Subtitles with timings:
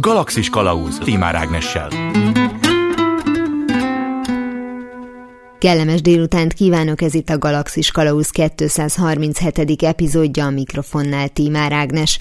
[0.00, 1.88] Galaxis Kalauz Timár Ágnessel.
[5.58, 9.82] Kellemes délutánt kívánok, ez itt a Galaxis Kalauz 237.
[9.82, 12.18] epizódja a mikrofonnál Tímár Ágnes.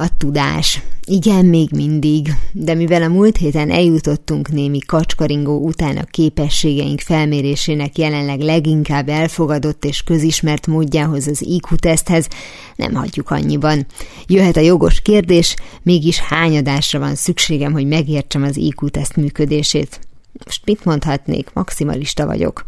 [0.00, 0.82] A tudás.
[1.06, 2.34] Igen, még mindig.
[2.52, 9.84] De mivel a múlt héten eljutottunk némi kacskaringó után a képességeink felmérésének jelenleg leginkább elfogadott
[9.84, 12.28] és közismert módjához az IQ-teszthez,
[12.76, 13.86] nem hagyjuk annyiban.
[14.26, 20.00] Jöhet a jogos kérdés, mégis hányadásra van szükségem, hogy megértsem az IQ-teszt működését.
[20.44, 22.64] Most mit mondhatnék, maximalista vagyok.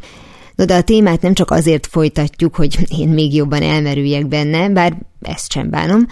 [0.55, 4.97] No de a témát nem csak azért folytatjuk, hogy én még jobban elmerüljek benne, bár
[5.21, 6.07] ezt sem bánom,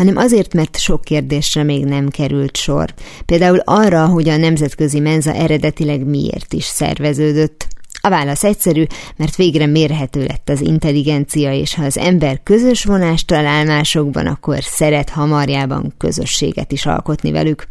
[0.00, 2.94] hanem azért, mert sok kérdésre még nem került sor.
[3.26, 7.66] Például arra, hogy a nemzetközi menza eredetileg miért is szerveződött.
[8.00, 8.84] A válasz egyszerű,
[9.16, 14.58] mert végre mérhető lett az intelligencia, és ha az ember közös vonást talál másokban, akkor
[14.62, 17.66] szeret hamarjában közösséget is alkotni velük.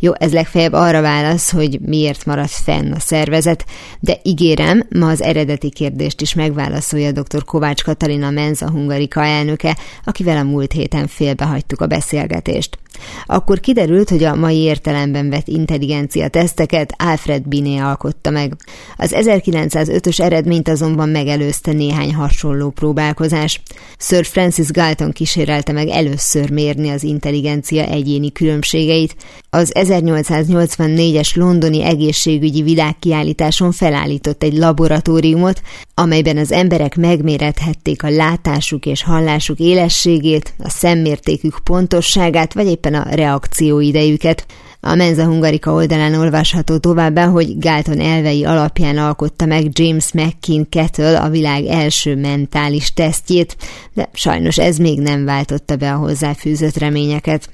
[0.00, 3.64] Jó, ez legfeljebb arra válasz, hogy miért maradt fenn a szervezet,
[4.00, 7.44] de ígérem, ma az eredeti kérdést is megválaszolja dr.
[7.44, 12.78] Kovács Katalina Menza Hungarika elnöke, akivel a múlt héten félbehagytuk a beszélgetést.
[13.26, 18.56] Akkor kiderült, hogy a mai értelemben vett intelligencia teszteket Alfred Binet alkotta meg.
[18.96, 23.62] Az 1905-ös eredményt azonban megelőzte néhány hasonló próbálkozás.
[23.98, 29.16] Sir Francis Galton kísérelte meg először mérni az intelligencia egyéni különbségeit.
[29.50, 35.62] Az 1884-es londoni egészségügyi világkiállításon felállított egy laboratóriumot,
[35.94, 43.06] amelyben az emberek megmérethették a látásuk és hallásuk élességét, a szemmértékük pontosságát, vagy éppen a
[43.10, 44.46] reakcióidejüket.
[44.80, 51.18] A Menza Hungarika oldalán olvasható továbbá, hogy Galton elvei alapján alkotta meg James McKean Kettle
[51.20, 53.56] a világ első mentális tesztjét,
[53.94, 57.50] de sajnos ez még nem váltotta be a hozzáfűzött reményeket.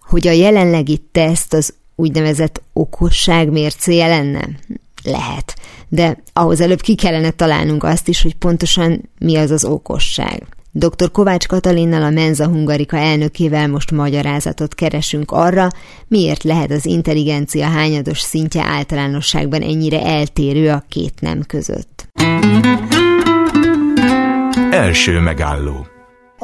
[0.00, 4.48] Hogy a jelenlegi teszt az úgynevezett okosság mércéje lenne?
[5.02, 5.56] Lehet.
[5.88, 10.55] De ahhoz előbb ki kellene találnunk azt is, hogy pontosan mi az az okosság.
[10.78, 11.10] Dr.
[11.10, 15.68] Kovács Katalinnal a Menza Hungarika elnökével most magyarázatot keresünk arra,
[16.08, 22.08] miért lehet az intelligencia hányados szintje általánosságban ennyire eltérő a két nem között.
[24.70, 25.86] Első megálló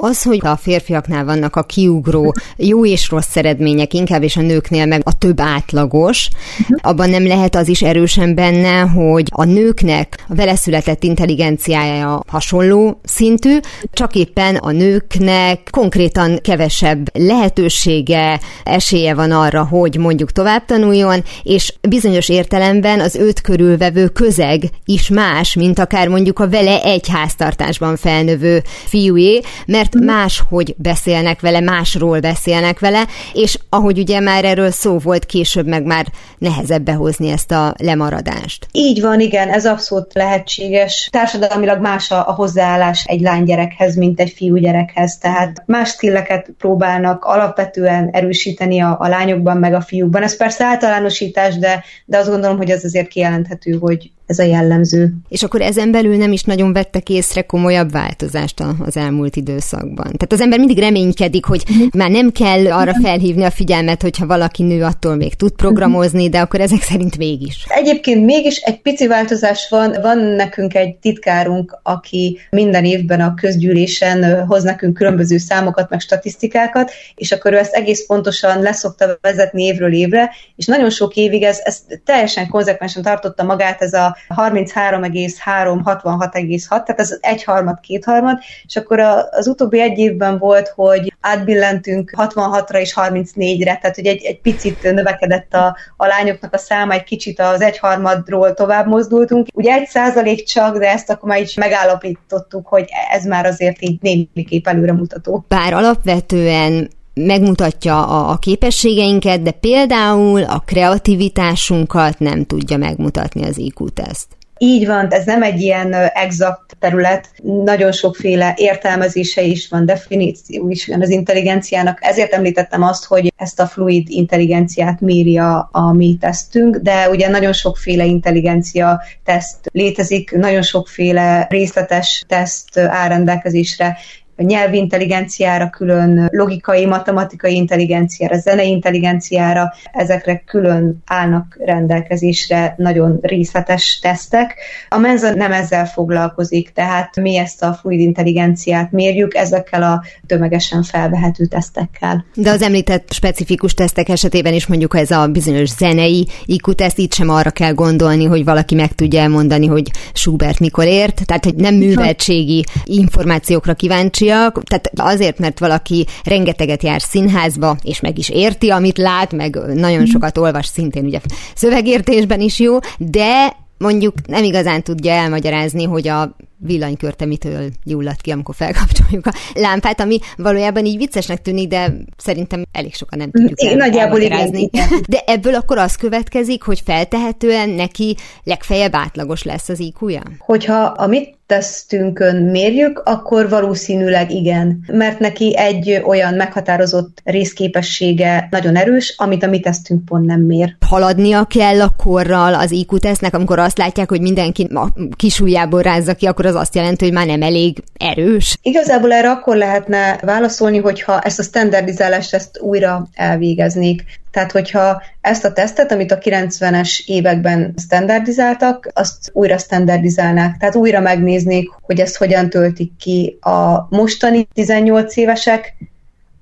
[0.03, 4.87] az, hogy a férfiaknál vannak a kiugró jó és rossz eredmények, inkább és a nőknél
[4.87, 6.29] meg a több átlagos,
[6.77, 13.59] abban nem lehet az is erősen benne, hogy a nőknek a veleszületett intelligenciája hasonló szintű,
[13.93, 21.75] csak éppen a nőknek konkrétan kevesebb lehetősége, esélye van arra, hogy mondjuk tovább tanuljon, és
[21.89, 27.97] bizonyos értelemben az őt körülvevő közeg is más, mint akár mondjuk a vele egy háztartásban
[27.97, 30.15] felnövő fiúé, mert mert mhm.
[30.15, 35.85] máshogy beszélnek vele, másról beszélnek vele, és ahogy ugye már erről szó volt, később meg
[35.85, 36.07] már
[36.39, 38.67] nehezebb behozni ezt a lemaradást.
[38.73, 41.09] Így van, igen, ez abszolút lehetséges.
[41.11, 48.09] Társadalmilag más a, a hozzáállás egy lánygyerekhez, mint egy fiúgyerekhez, tehát más stilleket próbálnak alapvetően
[48.13, 50.23] erősíteni a, a lányokban, meg a fiúkban.
[50.23, 55.13] Ez persze általánosítás, de, de azt gondolom, hogy az azért kijelenthető, hogy ez a jellemző.
[55.29, 60.05] És akkor ezen belül nem is nagyon vettek észre komolyabb változást az elmúlt időszakban.
[60.05, 61.87] Tehát az ember mindig reménykedik, hogy uh-huh.
[61.97, 66.41] már nem kell arra felhívni a figyelmet, hogyha valaki nő, attól még tud programozni, de
[66.41, 67.65] akkor ezek szerint mégis.
[67.69, 69.97] Egyébként mégis egy pici változás van.
[70.03, 76.91] Van nekünk egy titkárunk, aki minden évben a közgyűlésen hoz nekünk különböző számokat, meg statisztikákat,
[77.15, 81.61] és akkor ő ezt egész pontosan leszokta vezetni évről évre, és nagyon sok évig ez,
[81.65, 88.99] ez teljesen konzekvensen tartotta magát ez a 33,3, 66,6, tehát ez egyharmad, kétharmad, és akkor
[89.31, 94.83] az utóbbi egy évben volt, hogy átbillentünk 66-ra és 34-re, tehát hogy egy, egy picit
[94.83, 99.47] növekedett a, a lányoknak a száma, egy kicsit az egyharmadról tovább mozdultunk.
[99.55, 103.99] Ugye egy százalék csak, de ezt akkor már is megállapítottuk, hogy ez már azért így
[104.01, 105.45] némiképp előremutató.
[105.49, 114.27] Bár alapvetően megmutatja a, a képességeinket, de például a kreativitásunkat nem tudja megmutatni az IQ-teszt.
[114.65, 117.29] Így van, ez nem egy ilyen exakt terület,
[117.65, 121.99] nagyon sokféle értelmezése is van, definíció is van az intelligenciának.
[122.01, 127.29] Ezért említettem azt, hogy ezt a fluid intelligenciát méri a, a mi tesztünk, de ugye
[127.29, 133.97] nagyon sokféle intelligencia teszt létezik, nagyon sokféle részletes teszt áll rendelkezésre,
[134.37, 144.55] nyelvi intelligenciára külön, logikai, matematikai intelligenciára, zenei intelligenciára, ezekre külön állnak rendelkezésre nagyon részletes tesztek.
[144.89, 150.83] A Menza nem ezzel foglalkozik, tehát mi ezt a fluid intelligenciát mérjük ezekkel a tömegesen
[150.83, 152.25] felvehető tesztekkel.
[152.35, 157.13] De az említett specifikus tesztek esetében is mondjuk, ez a bizonyos zenei IQ teszt, itt
[157.13, 161.55] sem arra kell gondolni, hogy valaki meg tudja elmondani, hogy Schubert mikor ért, tehát hogy
[161.55, 163.75] nem műveltségi információkra
[164.23, 169.59] kíváncsiak, tehát azért, mert valaki rengeteget jár színházba, és meg is érti, amit lát, meg
[169.75, 171.21] nagyon sokat olvas, szintén ugye
[171.55, 178.31] szövegértésben is jó, de mondjuk nem igazán tudja elmagyarázni, hogy a villanykörte mitől gyulladt ki,
[178.31, 183.61] amikor felkapcsoljuk a lámpát, ami valójában így viccesnek tűnik, de szerintem elég sokan nem tudjuk
[183.61, 184.69] Én Nagyjából igen.
[185.09, 190.23] De ebből akkor az következik, hogy feltehetően neki legfeljebb átlagos lesz az iq -ja?
[190.39, 198.77] Hogyha a mit tesztünkön mérjük, akkor valószínűleg igen, mert neki egy olyan meghatározott részképessége nagyon
[198.77, 200.77] erős, amit a mi tesztünk pont nem mér.
[200.87, 206.15] Haladnia kell a korral az IQ tesznek, amikor azt látják, hogy mindenki a kisújjából rázza
[206.15, 208.59] ki, akkor az azt jelenti, hogy már nem elég erős?
[208.63, 214.05] Igazából erre akkor lehetne válaszolni, hogyha ezt a standardizálást ezt újra elvégeznék.
[214.31, 220.57] Tehát, hogyha ezt a tesztet, amit a 90-es években standardizáltak, azt újra standardizálnák.
[220.59, 225.75] Tehát újra megnéznék, hogy ezt hogyan töltik ki a mostani 18 évesek,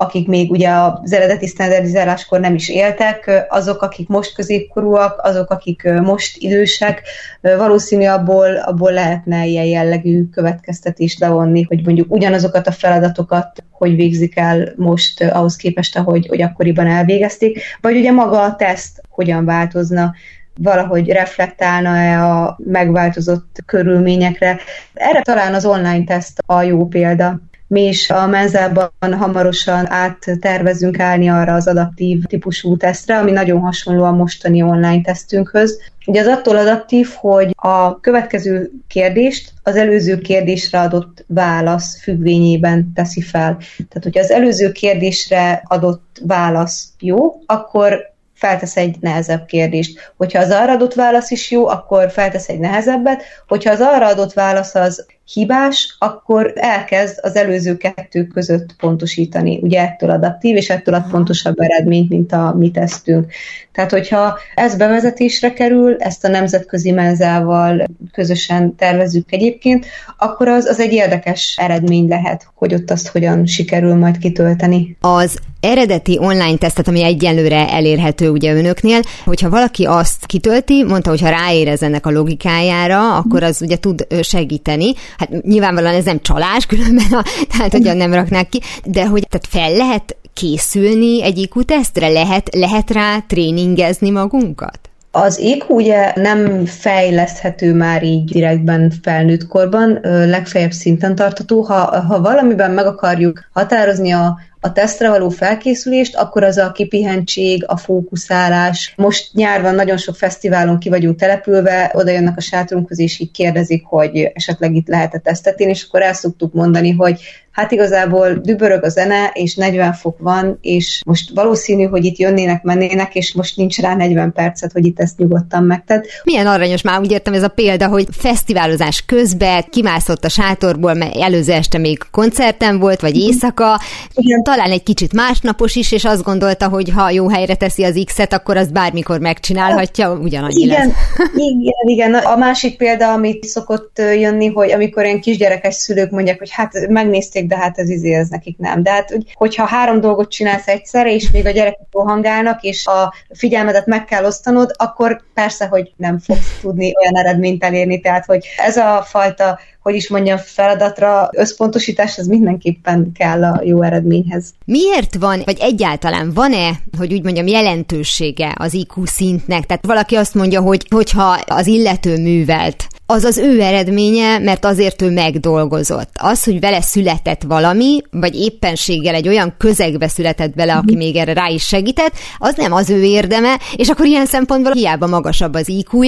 [0.00, 5.82] akik még ugye az eredeti standardizáláskor nem is éltek, azok, akik most középkorúak, azok, akik
[6.02, 7.02] most idősek,
[7.40, 14.36] valószínű abból, abból lehetne ilyen jellegű következtetést levonni, hogy mondjuk ugyanazokat a feladatokat, hogy végzik
[14.36, 20.14] el most ahhoz képest, ahogy hogy akkoriban elvégezték, vagy ugye maga a teszt hogyan változna?
[20.54, 24.58] Valahogy reflektálna-e a megváltozott körülményekre.
[24.94, 31.28] Erre talán az online teszt a jó példa mi is a menzában hamarosan áttervezünk állni
[31.28, 35.80] arra az adaptív típusú tesztre, ami nagyon hasonló a mostani online tesztünkhöz.
[36.06, 43.20] Ugye az attól adaptív, hogy a következő kérdést az előző kérdésre adott válasz függvényében teszi
[43.20, 43.56] fel.
[43.76, 50.12] Tehát, hogyha az előző kérdésre adott válasz jó, akkor feltesz egy nehezebb kérdést.
[50.16, 54.32] Hogyha az arra adott válasz is jó, akkor feltesz egy nehezebbet, hogyha az arra adott
[54.32, 59.58] válasz az hibás, akkor elkezd az előző kettő között pontosítani.
[59.62, 63.32] Ugye ettől adaptív, és ettől ad pontosabb eredményt, mint a mi tesztünk.
[63.80, 69.86] Tehát, hogyha ez bevezetésre kerül, ezt a nemzetközi menzával közösen tervezzük egyébként,
[70.18, 74.96] akkor az, az egy érdekes eredmény lehet, hogy ott azt hogyan sikerül majd kitölteni.
[75.00, 81.20] Az eredeti online tesztet, ami egyelőre elérhető ugye önöknél, hogyha valaki azt kitölti, mondta, hogy
[81.20, 84.92] ha ráérez ennek a logikájára, akkor az ugye tud segíteni.
[85.18, 87.24] Hát nyilvánvalóan ez nem csalás, különben, a,
[87.56, 92.08] tehát hogy nem raknák ki, de hogy tehát fel lehet készülni egy IQ tesztre?
[92.08, 94.78] Lehet, lehet rá tréningezni magunkat?
[95.12, 101.62] Az IQ ugye nem fejleszthető már így direktben felnőtt korban, legfeljebb szinten tartató.
[101.62, 107.64] Ha, ha valamiben meg akarjuk határozni a a tesztre való felkészülést, akkor az a kipihentség,
[107.66, 108.92] a fókuszálás.
[108.96, 113.30] Most nyár van, nagyon sok fesztiválon ki vagyunk települve, oda jönnek a sátrunkhoz, és így
[113.30, 117.20] kérdezik, hogy esetleg itt lehet-e tesztetni, és akkor el szoktuk mondani, hogy
[117.50, 122.62] hát igazából dübörög a zene, és 40 fok van, és most valószínű, hogy itt jönnének,
[122.62, 126.04] mennének, és most nincs rá 40 percet, hogy itt ezt nyugodtan megted.
[126.24, 131.16] Milyen aranyos már, úgy értem ez a példa, hogy fesztiválozás közben kimászott a sátorból, mert
[131.16, 133.80] előző este még koncerten volt, vagy éjszaka,
[134.14, 134.42] Igen.
[134.42, 138.32] talán egy kicsit másnapos is, és azt gondolta, hogy ha jó helyre teszi az X-et,
[138.32, 140.96] akkor azt bármikor megcsinálhatja, ugyanannyi igen, lesz.
[141.34, 142.14] igen, igen.
[142.14, 147.39] A másik példa, amit szokott jönni, hogy amikor ilyen kisgyerekes szülők mondják, hogy hát megnézték
[147.46, 148.82] de hát ez izé, ez nekik nem.
[148.82, 153.86] De hát, hogyha három dolgot csinálsz egyszerre, és még a gyerekek rohangálnak, és a figyelmedet
[153.86, 158.00] meg kell osztanod, akkor persze, hogy nem fogsz tudni olyan eredményt elérni.
[158.00, 163.82] Tehát, hogy ez a fajta hogy is mondjam, feladatra összpontosítás, az mindenképpen kell a jó
[163.82, 164.44] eredményhez.
[164.64, 169.66] Miért van, vagy egyáltalán van-e, hogy úgy mondjam, jelentősége az IQ szintnek?
[169.66, 175.02] Tehát valaki azt mondja, hogy hogyha az illető művelt, az az ő eredménye, mert azért
[175.02, 176.10] ő megdolgozott.
[176.18, 181.32] Az, hogy vele született valami, vagy éppenséggel egy olyan közegbe született bele, aki még erre
[181.32, 185.68] rá is segített, az nem az ő érdeme, és akkor ilyen szempontból hiába magasabb az
[185.68, 186.06] iq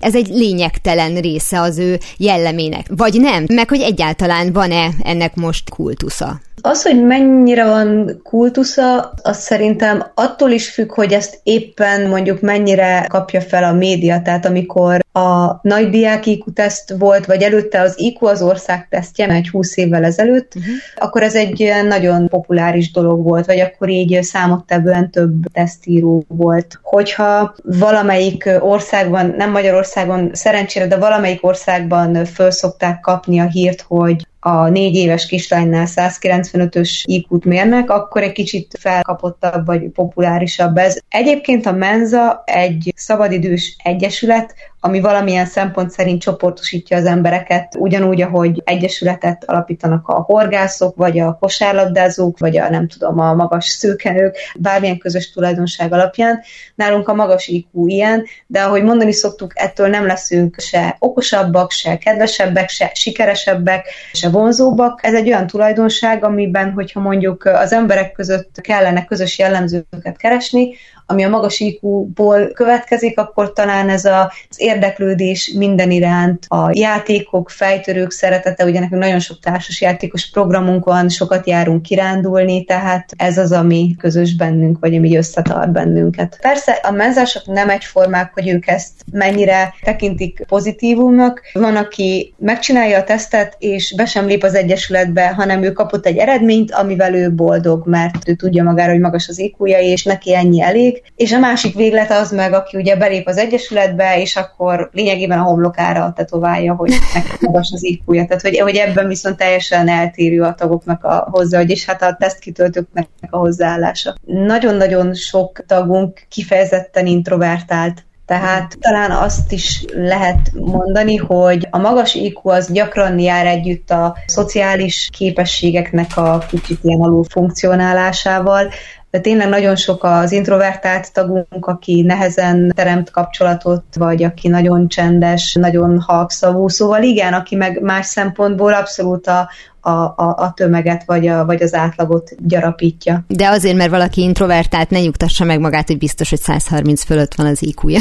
[0.00, 2.86] ez egy lényegtelen része az ő jellemének.
[2.96, 6.40] Vagy nem, meg hogy egyáltalán van-e ennek most kultusza.
[6.60, 13.06] Az, hogy mennyire van kultusza, az szerintem attól is függ, hogy ezt éppen mondjuk mennyire
[13.08, 14.22] kapja fel a média.
[14.22, 19.28] Tehát amikor a nagy diák IQ teszt volt, vagy előtte az IQ az ország tesztje,
[19.28, 20.74] egy 20 évvel ezelőtt, uh-huh.
[20.96, 26.78] akkor ez egy nagyon populáris dolog volt, vagy akkor így számottevően több tesztíró volt.
[26.82, 34.26] Hogyha valamelyik országban, nem Magyarországon szerencsére, de valamelyik országban föl szokták kapni a hírt, hogy
[34.46, 40.98] a négy éves kislánynál 195-ös IQ-t mérnek, akkor egy kicsit felkapottabb vagy populárisabb ez.
[41.08, 44.54] Egyébként a Menza egy szabadidős egyesület,
[44.86, 51.36] ami valamilyen szempont szerint csoportosítja az embereket, ugyanúgy, ahogy egyesületet alapítanak a horgászok, vagy a
[51.40, 56.40] kosárlabdázók, vagy a nem tudom, a magas szőkenők, bármilyen közös tulajdonság alapján.
[56.74, 61.98] Nálunk a magas IQ ilyen, de ahogy mondani szoktuk, ettől nem leszünk se okosabbak, se
[61.98, 65.00] kedvesebbek, se sikeresebbek, se vonzóbbak.
[65.02, 70.74] Ez egy olyan tulajdonság, amiben, hogyha mondjuk az emberek között kellene közös jellemzőket keresni,
[71.06, 78.10] ami a magas IQ-ból következik, akkor talán ez az érdeklődés minden iránt, a játékok, fejtörők
[78.10, 83.52] szeretete, ugye nekünk nagyon sok társas játékos programunk van, sokat járunk kirándulni, tehát ez az,
[83.52, 86.38] ami közös bennünk, vagy ami összetart bennünket.
[86.40, 91.40] Persze a menzások nem egyformák, hogy ők ezt mennyire tekintik pozitívumnak.
[91.52, 96.16] Van, aki megcsinálja a tesztet, és be sem lép az egyesületbe, hanem ő kapott egy
[96.16, 100.62] eredményt, amivel ő boldog, mert ő tudja magára, hogy magas az iq és neki ennyi
[100.62, 104.90] elég, működik, és a másik véglet az meg, aki ugye belép az egyesületbe, és akkor
[104.92, 106.92] lényegében a homlokára tetoválja, hogy
[107.40, 111.84] magas az iq Tehát, hogy, hogy ebben viszont teljesen eltérő a tagoknak a hozzá, és
[111.84, 114.14] hát a tesztkitöltőknek a hozzáállása.
[114.24, 122.48] Nagyon-nagyon sok tagunk kifejezetten introvertált, tehát talán azt is lehet mondani, hogy a magas IQ
[122.48, 128.70] az gyakran jár együtt a szociális képességeknek a kicsit ilyen alul funkcionálásával,
[129.14, 135.54] de tényleg nagyon sok az introvertált tagunk, aki nehezen teremt kapcsolatot, vagy aki nagyon csendes,
[135.60, 136.68] nagyon halkszavú.
[136.68, 139.48] Szóval igen, aki meg más szempontból abszolút a,
[139.84, 143.24] a, a, a tömeget, vagy, a, vagy az átlagot gyarapítja.
[143.28, 147.46] De azért, mert valaki introvertált, ne nyugtassa meg magát, hogy biztos, hogy 130 fölött van
[147.46, 148.00] az IQ-ja.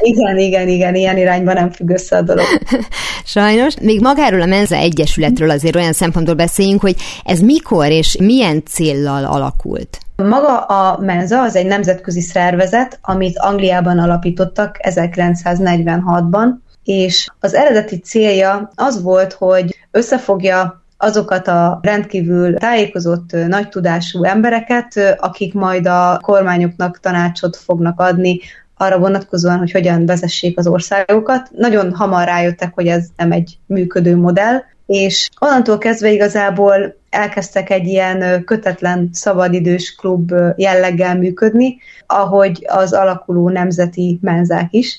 [0.00, 2.44] igen, igen, igen, ilyen irányban nem függ össze a dolog.
[3.24, 3.74] Sajnos.
[3.80, 9.24] Még magáról a Menza Egyesületről azért olyan szempontból beszéljünk, hogy ez mikor és milyen céllal
[9.24, 9.98] alakult?
[10.16, 16.48] Maga a Menza az egy nemzetközi szervezet, amit Angliában alapítottak 1946-ban,
[16.84, 25.16] és az eredeti célja az volt, hogy összefogja azokat a rendkívül tájékozott, nagy tudású embereket,
[25.18, 28.40] akik majd a kormányoknak tanácsot fognak adni
[28.76, 31.50] arra vonatkozóan, hogy hogyan vezessék az országokat.
[31.56, 37.86] Nagyon hamar rájöttek, hogy ez nem egy működő modell, és onnantól kezdve igazából elkezdtek egy
[37.86, 44.98] ilyen kötetlen szabadidős klub jelleggel működni, ahogy az alakuló nemzeti menzák is,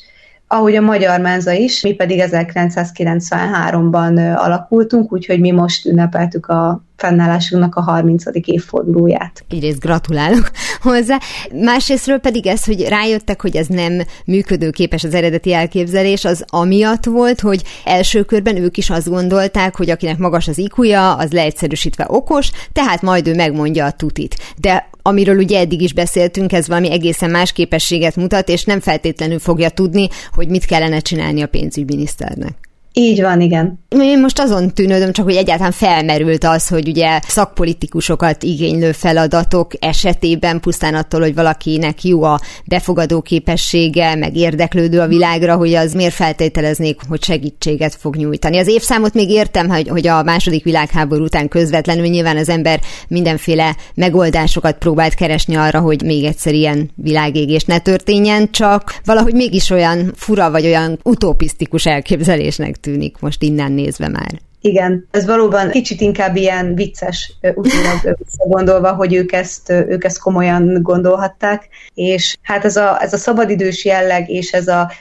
[0.53, 7.75] ahogy a magyar menza is, mi pedig 1993-ban alakultunk, úgyhogy mi most ünnepeltük a fennállásunknak
[7.75, 8.23] a 30.
[8.45, 9.43] évfordulóját.
[9.49, 11.19] Egyrészt gratulálok hozzá,
[11.53, 17.41] másrésztről pedig ez, hogy rájöttek, hogy ez nem működőképes az eredeti elképzelés, az amiatt volt,
[17.41, 22.49] hogy első körben ők is azt gondolták, hogy akinek magas az iq az leegyszerűsítve okos,
[22.73, 24.35] tehát majd ő megmondja a tutit.
[24.57, 29.39] De amiről ugye eddig is beszéltünk, ez valami egészen más képességet mutat, és nem feltétlenül
[29.39, 32.71] fogja tudni, hogy mit kellene csinálni a pénzügyminiszternek.
[32.95, 33.79] Így van, igen.
[33.89, 40.59] Én most azon tűnődöm csak, hogy egyáltalán felmerült az, hogy ugye szakpolitikusokat igénylő feladatok esetében
[40.59, 46.13] pusztán attól, hogy valakinek jó a befogadó képessége, meg érdeklődő a világra, hogy az miért
[46.13, 48.57] feltételeznék, hogy segítséget fog nyújtani.
[48.57, 53.75] Az évszámot még értem, hogy, hogy a második világháború után közvetlenül nyilván az ember mindenféle
[53.95, 60.13] megoldásokat próbált keresni arra, hogy még egyszer ilyen világégés ne történjen, csak valahogy mégis olyan
[60.15, 64.41] fura vagy olyan utopisztikus elképzelésnek tűnik most innen nézve már.
[64.61, 70.79] Igen, ez valóban kicsit inkább ilyen vicces utólag visszagondolva, hogy ők ezt, ők ezt komolyan
[70.81, 74.91] gondolhatták, és hát ez a, ez a szabadidős jelleg és ez a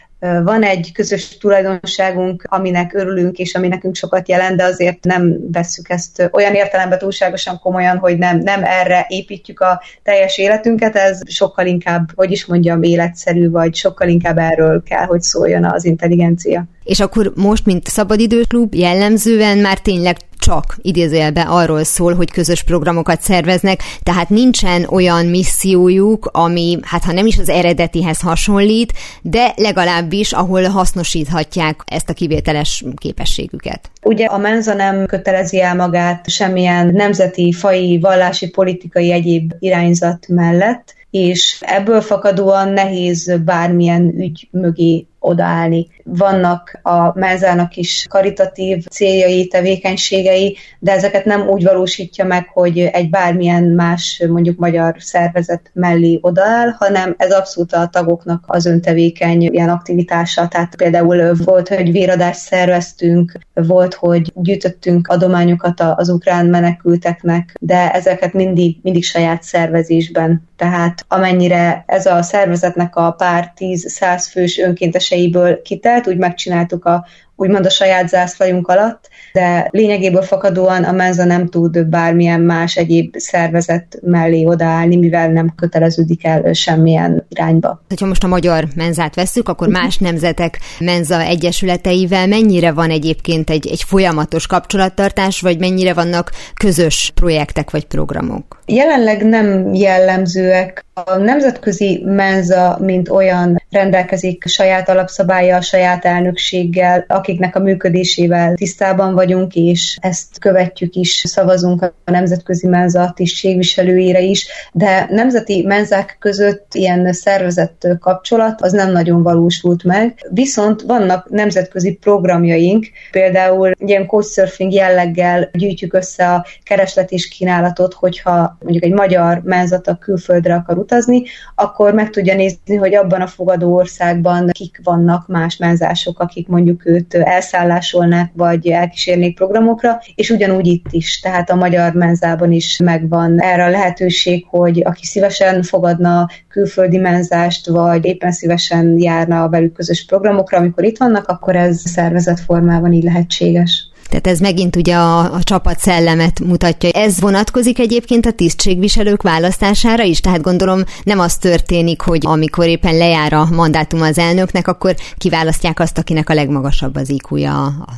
[0.45, 5.89] van egy közös tulajdonságunk, aminek örülünk, és ami nekünk sokat jelent, de azért nem vesszük
[5.89, 11.67] ezt olyan értelemben túlságosan komolyan, hogy nem, nem erre építjük a teljes életünket, ez sokkal
[11.67, 16.65] inkább, hogy is mondjam, életszerű, vagy sokkal inkább erről kell, hogy szóljon az intelligencia.
[16.85, 23.21] És akkor most, mint szabadidőklub, jellemzően már tényleg csak idézőjelbe arról szól, hogy közös programokat
[23.21, 30.33] szerveznek, tehát nincsen olyan missziójuk, ami, hát ha nem is az eredetihez hasonlít, de legalábbis,
[30.33, 33.91] ahol hasznosíthatják ezt a kivételes képességüket.
[34.03, 40.95] Ugye a menza nem kötelezi el magát semmilyen nemzeti, fai, vallási, politikai egyéb irányzat mellett,
[41.11, 45.89] és ebből fakadóan nehéz bármilyen ügy mögé odaállni.
[46.05, 53.11] Vannak a menzának is karitatív céljai, tevékenységei, de ezeket nem úgy valósítja meg, hogy egy
[53.11, 59.69] bármilyen más, mondjuk magyar szervezet mellé odaáll, hanem ez abszolút a tagoknak az öntevékeny ilyen
[59.69, 60.49] aktivitása.
[60.49, 68.33] Tehát például volt, hogy véradást szerveztünk, volt, hogy gyűjtöttünk adományokat az ukrán menekülteknek, de ezeket
[68.33, 70.43] mindig, mindig saját szervezésben.
[70.57, 77.05] Tehát amennyire ez a szervezetnek a pár tíz-száz fős önkéntes döntéseiből kitelt, úgy megcsináltuk a
[77.37, 83.17] úgymond a saját zászlajunk alatt, de lényegéből fakadóan a menza nem tud bármilyen más egyéb
[83.17, 87.83] szervezet mellé odaállni, mivel nem köteleződik el semmilyen irányba.
[88.01, 93.69] Ha most a magyar menzát vesszük, akkor más nemzetek menza egyesületeivel mennyire van egyébként egy,
[93.69, 98.61] egy folyamatos kapcsolattartás, vagy mennyire vannak közös projektek vagy programok?
[98.67, 100.85] Jelenleg nem jellemzőek.
[100.95, 109.55] A nemzetközi menza, mint olyan rendelkezik saját alapszabálya, saját elnökséggel, akiknek a működésével tisztában vagyunk,
[109.55, 117.13] és ezt követjük is, szavazunk a nemzetközi menza tisztségviselőire is, de nemzeti menzák között ilyen
[117.13, 120.27] szervezett kapcsolat az nem nagyon valósult meg.
[120.31, 128.57] Viszont vannak nemzetközi programjaink, például ilyen couchsurfing jelleggel gyűjtjük össze a kereslet és kínálatot, hogyha
[128.61, 131.23] mondjuk egy magyar menzata külföldre akar utazni,
[131.55, 136.87] akkor meg tudja nézni, hogy abban a fogadó országban kik vannak más menzások, akik mondjuk
[136.87, 143.41] őt elszállásolnák, vagy elkísérnék programokra, és ugyanúgy itt is, tehát a magyar menzában is megvan
[143.41, 149.73] erre a lehetőség, hogy aki szívesen fogadna külföldi menzást, vagy éppen szívesen járna a velük
[149.73, 153.92] közös programokra, amikor itt vannak, akkor ez szervezett formában így lehetséges.
[154.13, 156.91] Tehát ez megint ugye a, a csapat szellemet mutatja.
[156.91, 162.97] Ez vonatkozik egyébként a tisztségviselők választására is, tehát gondolom nem az történik, hogy amikor éppen
[162.97, 167.93] lejár a mandátum az elnöknek, akkor kiválasztják azt, akinek a legmagasabb az iq a, a.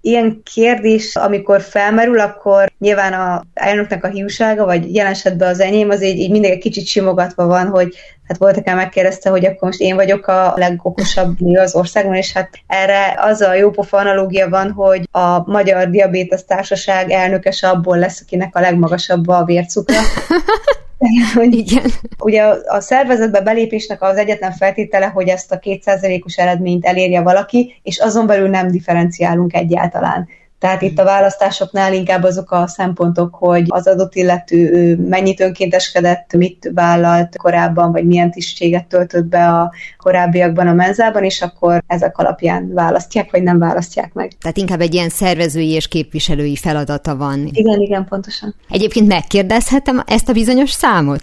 [0.00, 5.90] Ilyen kérdés, amikor felmerül, akkor nyilván a elnöknek a hiúsága, vagy jelen esetben az enyém,
[5.90, 7.94] az így, így mindig egy kicsit simogatva van, hogy
[8.28, 12.32] hát volt, aki megkérdezte, hogy akkor most én vagyok a legokosabb nő az országban, és
[12.32, 18.20] hát erre az a jópofa analógia van, hogy a Magyar Diabétesz Társaság elnökes abból lesz,
[18.20, 19.98] akinek a legmagasabb a vércukra.
[21.34, 21.90] hogy Igen.
[22.18, 27.80] Ugye a, a szervezetbe belépésnek az egyetlen feltétele, hogy ezt a kétszázalékos eredményt elérje valaki,
[27.82, 30.28] és azon belül nem differenciálunk egyáltalán.
[30.58, 36.70] Tehát itt a választásoknál inkább azok a szempontok, hogy az adott illető mennyit önkénteskedett, mit
[36.74, 42.72] vállalt korábban, vagy milyen tisztséget töltött be a korábbiakban a menzában, és akkor ezek alapján
[42.74, 44.32] választják, vagy nem választják meg.
[44.40, 47.48] Tehát inkább egy ilyen szervezői és képviselői feladata van.
[47.52, 48.54] Igen, igen, pontosan.
[48.70, 51.22] Egyébként megkérdezhetem ezt a bizonyos számot?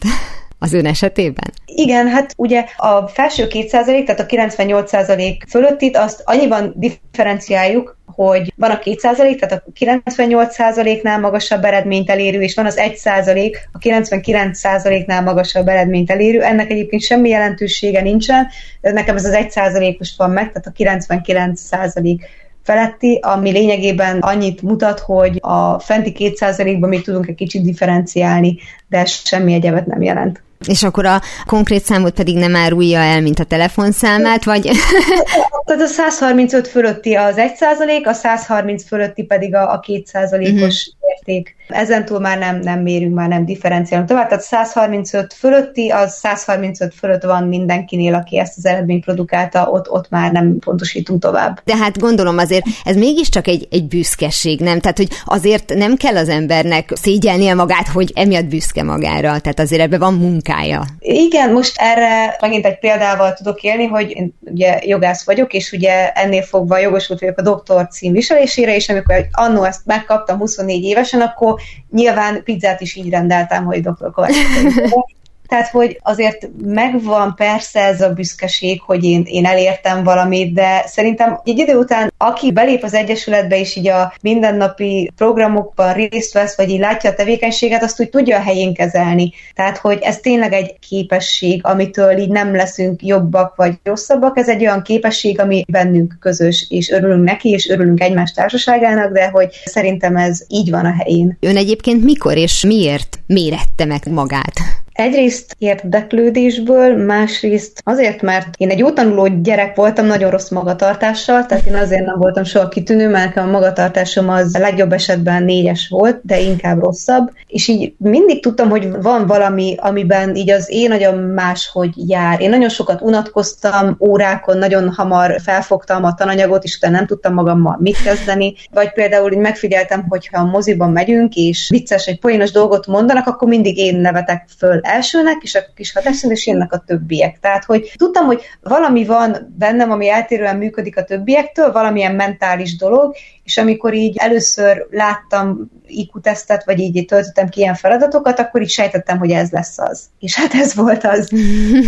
[0.64, 1.54] Az ön esetében?
[1.66, 3.70] Igen, hát ugye a felső 2%,
[4.06, 11.64] tehát a 98% fölöttit azt annyiban differenciáljuk, hogy van a 2%, tehát a 98%-nál magasabb
[11.64, 16.42] eredményt elérő, és van az 1%, a 99%-nál magasabb eredményt elérő.
[16.42, 18.48] Ennek egyébként semmi jelentősége nincsen,
[18.82, 22.20] nekem ez az 1% most van meg, tehát a 99%
[22.64, 28.58] feletti, ami lényegében annyit mutat, hogy a fenti 2%-ban még tudunk egy kicsit differenciálni,
[28.90, 30.42] de semmi egyebet nem jelent.
[30.68, 34.70] És akkor a konkrét számot pedig nem árulja el, mint a telefonszámát, vagy...
[35.66, 40.88] Tehát a 135 fölötti az 1 százalék, a 130 fölötti pedig a, a 2 százalékos
[40.88, 41.12] uh-huh.
[41.18, 41.56] érték.
[41.68, 44.28] Ezen túl már nem, nem mérünk, már nem differenciálunk tovább.
[44.28, 50.10] Tehát 135 fölötti, az 135 fölött van mindenkinél, aki ezt az eredményt produkálta, ott, ott
[50.10, 51.62] már nem pontosítunk tovább.
[51.66, 54.80] De hát gondolom azért ez mégiscsak egy, egy büszkeség, nem?
[54.80, 59.40] Tehát, hogy azért nem kell az embernek szégyelnie magát, hogy emiatt büszke magára.
[59.40, 60.84] Tehát azért ebben van munkája.
[61.00, 66.12] Igen, most erre megint egy példával tudok élni, hogy én ugye jogász vagyok, és ugye
[66.12, 71.22] ennél fogva jogosult vagyok a doktor cím viselésére, és amikor annó ezt megkaptam 24 évesen,
[71.22, 71.53] akkor
[71.90, 74.36] nyilván pizzát is így rendeltem, hogy doktor Kovács.
[75.54, 81.40] Tehát, hogy azért megvan persze ez a büszkeség, hogy én, én elértem valamit, de szerintem
[81.44, 86.70] egy idő után, aki belép az Egyesületbe, és így a mindennapi programokban részt vesz, vagy
[86.70, 89.34] így látja a tevékenységet, azt úgy tudja a helyén kezelni.
[89.56, 94.62] Tehát, hogy ez tényleg egy képesség, amitől így nem leszünk jobbak vagy rosszabbak, ez egy
[94.62, 100.16] olyan képesség, ami bennünk közös, és örülünk neki, és örülünk egymás társaságának, de hogy szerintem
[100.16, 101.38] ez így van a helyén.
[101.40, 104.83] Ön egyébként mikor és miért mérette meg magát?
[104.94, 111.76] Egyrészt érdeklődésből, másrészt azért, mert én egy tanuló gyerek voltam, nagyon rossz magatartással, tehát én
[111.76, 116.80] azért nem voltam soha kitűnő, mert a magatartásom az legjobb esetben négyes volt, de inkább
[116.80, 122.42] rosszabb, és így mindig tudtam, hogy van valami, amiben így az én agyam máshogy jár.
[122.42, 127.78] Én nagyon sokat unatkoztam, órákon nagyon hamar felfogtam a tananyagot, és utána nem tudtam magammal
[127.80, 132.88] mit kezdeni, vagy például így megfigyeltem, hogyha a moziban megyünk, és vicces, egy poénos dolgot
[132.88, 137.40] mondanak, akkor mindig én nevetek föl elsőnek, és akkor kis hatáson, és jönnek a többiek.
[137.40, 143.16] Tehát, hogy tudtam, hogy valami van bennem, ami eltérően működik a többiektől, valamilyen mentális dolog,
[143.44, 148.70] és amikor így először láttam IQ tesztet, vagy így töltöttem ki ilyen feladatokat, akkor így
[148.70, 150.06] sejtettem, hogy ez lesz az.
[150.20, 151.32] És hát ez volt az.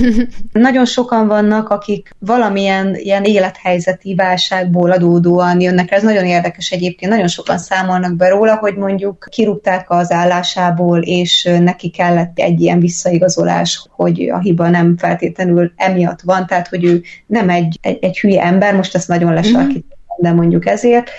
[0.51, 5.91] Nagyon sokan vannak, akik valamilyen ilyen élethelyzeti válságból adódóan jönnek.
[5.91, 7.11] Ez nagyon érdekes egyébként.
[7.11, 12.79] Nagyon sokan számolnak be róla, hogy mondjuk kirúgták az állásából, és neki kellett egy ilyen
[12.85, 18.19] visszaigazolás, hogy a hiba nem feltétlenül emiatt van, tehát hogy ő nem egy, egy, egy
[18.19, 21.09] hülye ember, most ezt nagyon lesarkítom, de mondjuk ezért,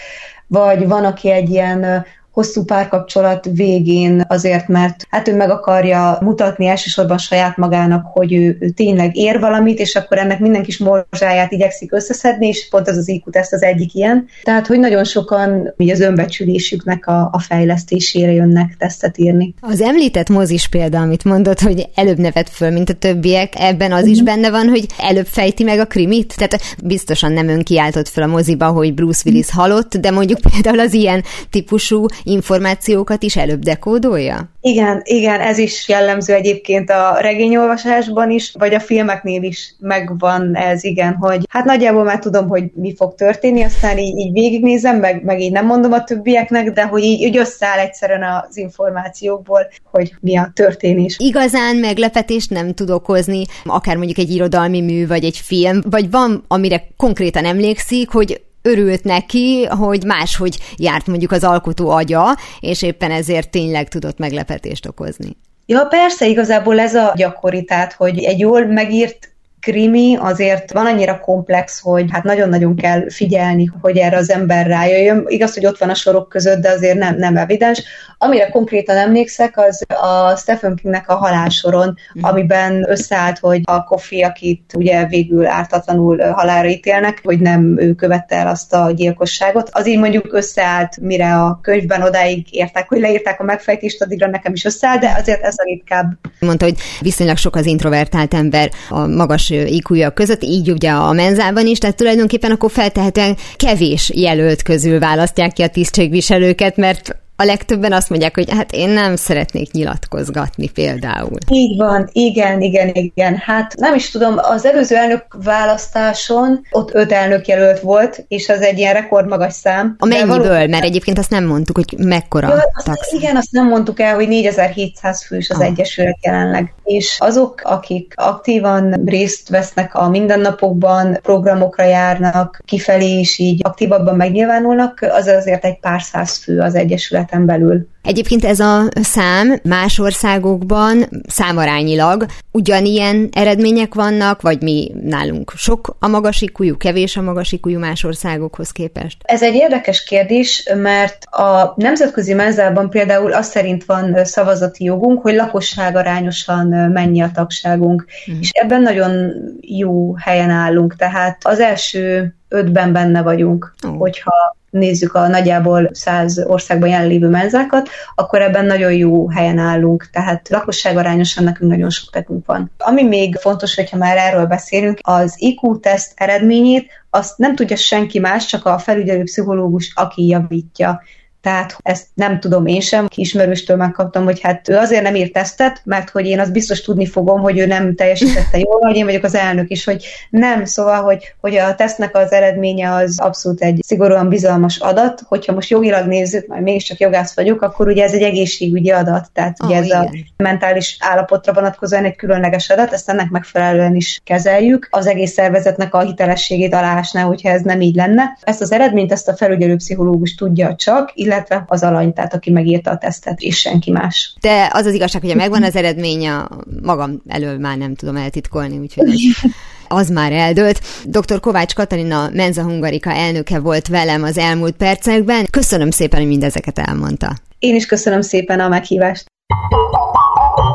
[0.46, 2.04] vagy van, aki egy ilyen
[2.36, 8.56] hosszú párkapcsolat végén azért, mert hát ő meg akarja mutatni elsősorban saját magának, hogy ő,
[8.60, 12.96] ő tényleg ér valamit, és akkor ennek minden kis morzsáját igyekszik összeszedni, és pont az
[12.96, 14.26] az IQ teszt az egyik ilyen.
[14.42, 19.54] Tehát, hogy nagyon sokan így az önbecsülésüknek a, a fejlesztésére jönnek tesztet írni.
[19.60, 24.06] Az említett mozis példa, amit mondott, hogy előbb nevet föl, mint a többiek, ebben az
[24.06, 24.24] is mhm.
[24.24, 26.34] benne van, hogy előbb fejti meg a krimit?
[26.36, 30.80] Tehát biztosan nem ön kiáltott fel a moziba, hogy Bruce Willis halott, de mondjuk például
[30.80, 34.50] az ilyen típusú információkat is előbb dekódolja?
[34.60, 40.84] Igen, igen, ez is jellemző egyébként a regényolvasásban is, vagy a filmeknél is megvan ez,
[40.84, 45.24] igen, hogy hát nagyjából már tudom, hogy mi fog történni, aztán így, így végignézem, meg,
[45.24, 49.60] meg így nem mondom a többieknek, de hogy így, így összeáll egyszerűen az információkból,
[49.90, 51.16] hogy mi a történés.
[51.18, 56.44] Igazán meglepetést nem tud okozni, akár mondjuk egy irodalmi mű, vagy egy film, vagy van,
[56.48, 63.10] amire konkrétan emlékszik, hogy örült neki, hogy máshogy járt mondjuk az alkotó agya, és éppen
[63.10, 65.36] ezért tényleg tudott meglepetést okozni.
[65.66, 69.35] Ja, persze, igazából ez a gyakori, tehát, hogy egy jól megírt
[69.66, 75.24] krimi azért van annyira komplex, hogy hát nagyon-nagyon kell figyelni, hogy erre az ember rájöjjön.
[75.26, 77.82] Igaz, hogy ott van a sorok között, de azért nem, nem evidens.
[78.18, 81.86] Amire konkrétan emlékszek, az a Stephen Kingnek a halálsoron,
[82.18, 82.22] mm.
[82.22, 88.36] amiben összeállt, hogy a Kofi, akit ugye végül ártatlanul halára ítélnek, hogy nem ő követte
[88.36, 89.68] el azt a gyilkosságot.
[89.72, 94.52] Az így mondjuk összeállt, mire a könyvben odáig értek, hogy leírták a megfejtést, addigra nekem
[94.52, 96.12] is összeállt, de azért ez a ritkább.
[96.40, 101.66] Mondta, hogy viszonylag sok az introvertált ember a magas iq között, így ugye a menzában
[101.66, 107.92] is, tehát tulajdonképpen akkor feltehetően kevés jelölt közül választják ki a tisztségviselőket, mert a legtöbben
[107.92, 111.38] azt mondják, hogy hát én nem szeretnék nyilatkozgatni például.
[111.50, 113.36] Így van, igen, igen, igen.
[113.36, 118.60] Hát nem is tudom, az előző elnök választáson ott öt elnök jelölt volt, és az
[118.60, 119.96] egy ilyen rekordmagas szám.
[119.98, 120.38] A mennyiből?
[120.38, 120.68] Való...
[120.68, 124.28] Mert egyébként azt nem mondtuk, hogy mekkora ja, azt, Igen, azt nem mondtuk el, hogy
[124.28, 125.66] 4700 fős az ah.
[125.66, 126.74] Egyesület jelenleg.
[126.84, 135.06] És azok, akik aktívan részt vesznek a mindennapokban, programokra járnak, kifelé is így aktívabban megnyilvánulnak,
[135.10, 137.88] az azért egy pár száz fő az Egyesület kereten belül.
[138.02, 146.08] Egyébként ez a szám más országokban számarányilag ugyanilyen eredmények vannak, vagy mi nálunk sok a
[146.08, 149.16] magasikújú, kevés a magasikújú más országokhoz képest?
[149.24, 155.34] Ez egy érdekes kérdés, mert a nemzetközi menzában például az szerint van szavazati jogunk, hogy
[155.34, 158.40] lakosságarányosan mennyi a tagságunk, uh-huh.
[158.40, 163.98] és ebben nagyon jó helyen állunk, tehát az első ötben benne vagyunk, oh.
[163.98, 170.48] hogyha nézzük a nagyjából száz országban jelenlévő menzákat, akkor ebben nagyon jó helyen állunk, tehát
[170.48, 172.70] lakosságarányosan nekünk nagyon sok tekünk van.
[172.78, 178.46] Ami még fontos, hogyha már erről beszélünk, az IQ-teszt eredményét azt nem tudja senki más,
[178.46, 181.02] csak a felügyelő pszichológus, aki javítja.
[181.46, 185.80] Tehát ezt nem tudom én sem, ismerőstől megkaptam, hogy hát ő azért nem írt tesztet,
[185.84, 189.22] mert hogy én azt biztos tudni fogom, hogy ő nem teljesítette jól, vagy én vagyok
[189.24, 193.80] az elnök is, hogy nem, szóval, hogy, hogy a tesztnek az eredménye az abszolút egy
[193.84, 198.22] szigorúan bizalmas adat, hogyha most jogilag nézzük, mert mégiscsak jogász vagyok, akkor ugye ez egy
[198.22, 200.02] egészségügyi adat, tehát ugye oh, ez igen.
[200.36, 204.88] a mentális állapotra vonatkozóan egy különleges adat, ezt ennek megfelelően is kezeljük.
[204.90, 208.38] Az egész szervezetnek a hitelességét alásná, hogyha ez nem így lenne.
[208.42, 211.34] Ezt az eredményt, ezt a felügyelő pszichológus tudja csak, illetve
[211.66, 214.34] az alany, tehát aki megírta a tesztet, és senki más.
[214.40, 216.48] De az az igazság, hogy megvan az eredmény, a
[216.82, 219.50] magam elől már nem tudom eltitkolni, úgyhogy az,
[219.98, 220.80] az már eldőlt.
[221.04, 221.40] Dr.
[221.40, 225.46] Kovács Katalina Menza Hungarika elnöke volt velem az elmúlt percekben.
[225.50, 227.36] Köszönöm szépen, hogy mindezeket elmondta.
[227.58, 229.24] Én is köszönöm szépen a meghívást.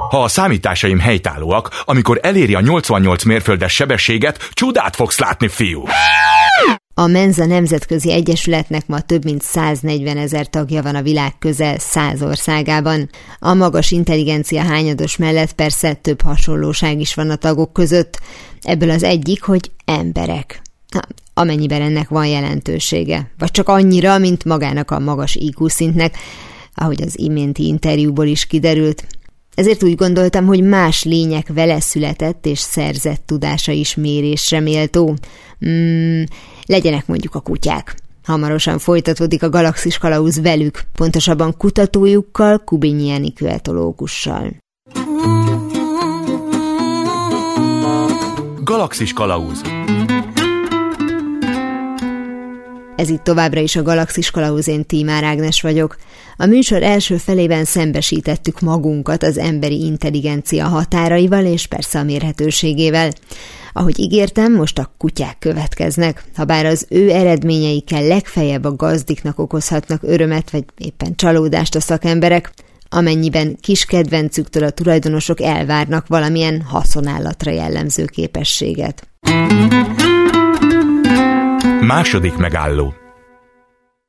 [0.10, 5.84] Ha a számításaim helytállóak, amikor eléri a 88 mérföldes sebességet, csodát fogsz látni, fiú!
[7.02, 12.22] A Menza Nemzetközi Egyesületnek ma több mint 140 ezer tagja van a világ közel 100
[12.22, 13.10] országában.
[13.40, 18.20] A magas intelligencia hányados mellett persze több hasonlóság is van a tagok között.
[18.62, 20.62] Ebből az egyik, hogy emberek.
[20.90, 21.02] Na,
[21.34, 23.32] amennyiben ennek van jelentősége.
[23.38, 26.18] Vagy csak annyira, mint magának a magas IQ szintnek,
[26.74, 29.08] ahogy az iménti interjúból is kiderült.
[29.56, 35.16] Ezért úgy gondoltam, hogy más lények vele született és szerzett tudása is mérésre méltó.
[35.66, 36.24] Mm,
[36.72, 37.96] legyenek mondjuk a kutyák.
[38.24, 44.56] Hamarosan folytatódik a Galaxis Kalauz velük, pontosabban kutatójukkal, Kubinyi Enikő etológussal.
[48.64, 49.62] Galaxis Kalauz
[52.96, 55.96] Ez itt továbbra is a Galaxis Kalauz, én Tímár Ágnes vagyok.
[56.38, 63.12] A műsor első felében szembesítettük magunkat az emberi intelligencia határaival és persze a mérhetőségével.
[63.74, 70.04] Ahogy ígértem, most a kutyák következnek, ha bár az ő eredményeikkel legfeljebb a gazdiknak okozhatnak
[70.04, 72.54] örömet vagy éppen csalódást a szakemberek,
[72.90, 79.08] amennyiben kis kedvencüktől a tulajdonosok elvárnak valamilyen haszonállatra jellemző képességet.
[81.82, 82.94] Második megálló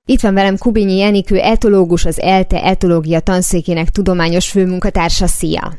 [0.05, 5.27] itt van velem Kubinyi Enikő, etológus, az ELTE etológia tanszékének tudományos főmunkatársa.
[5.27, 5.72] Szia!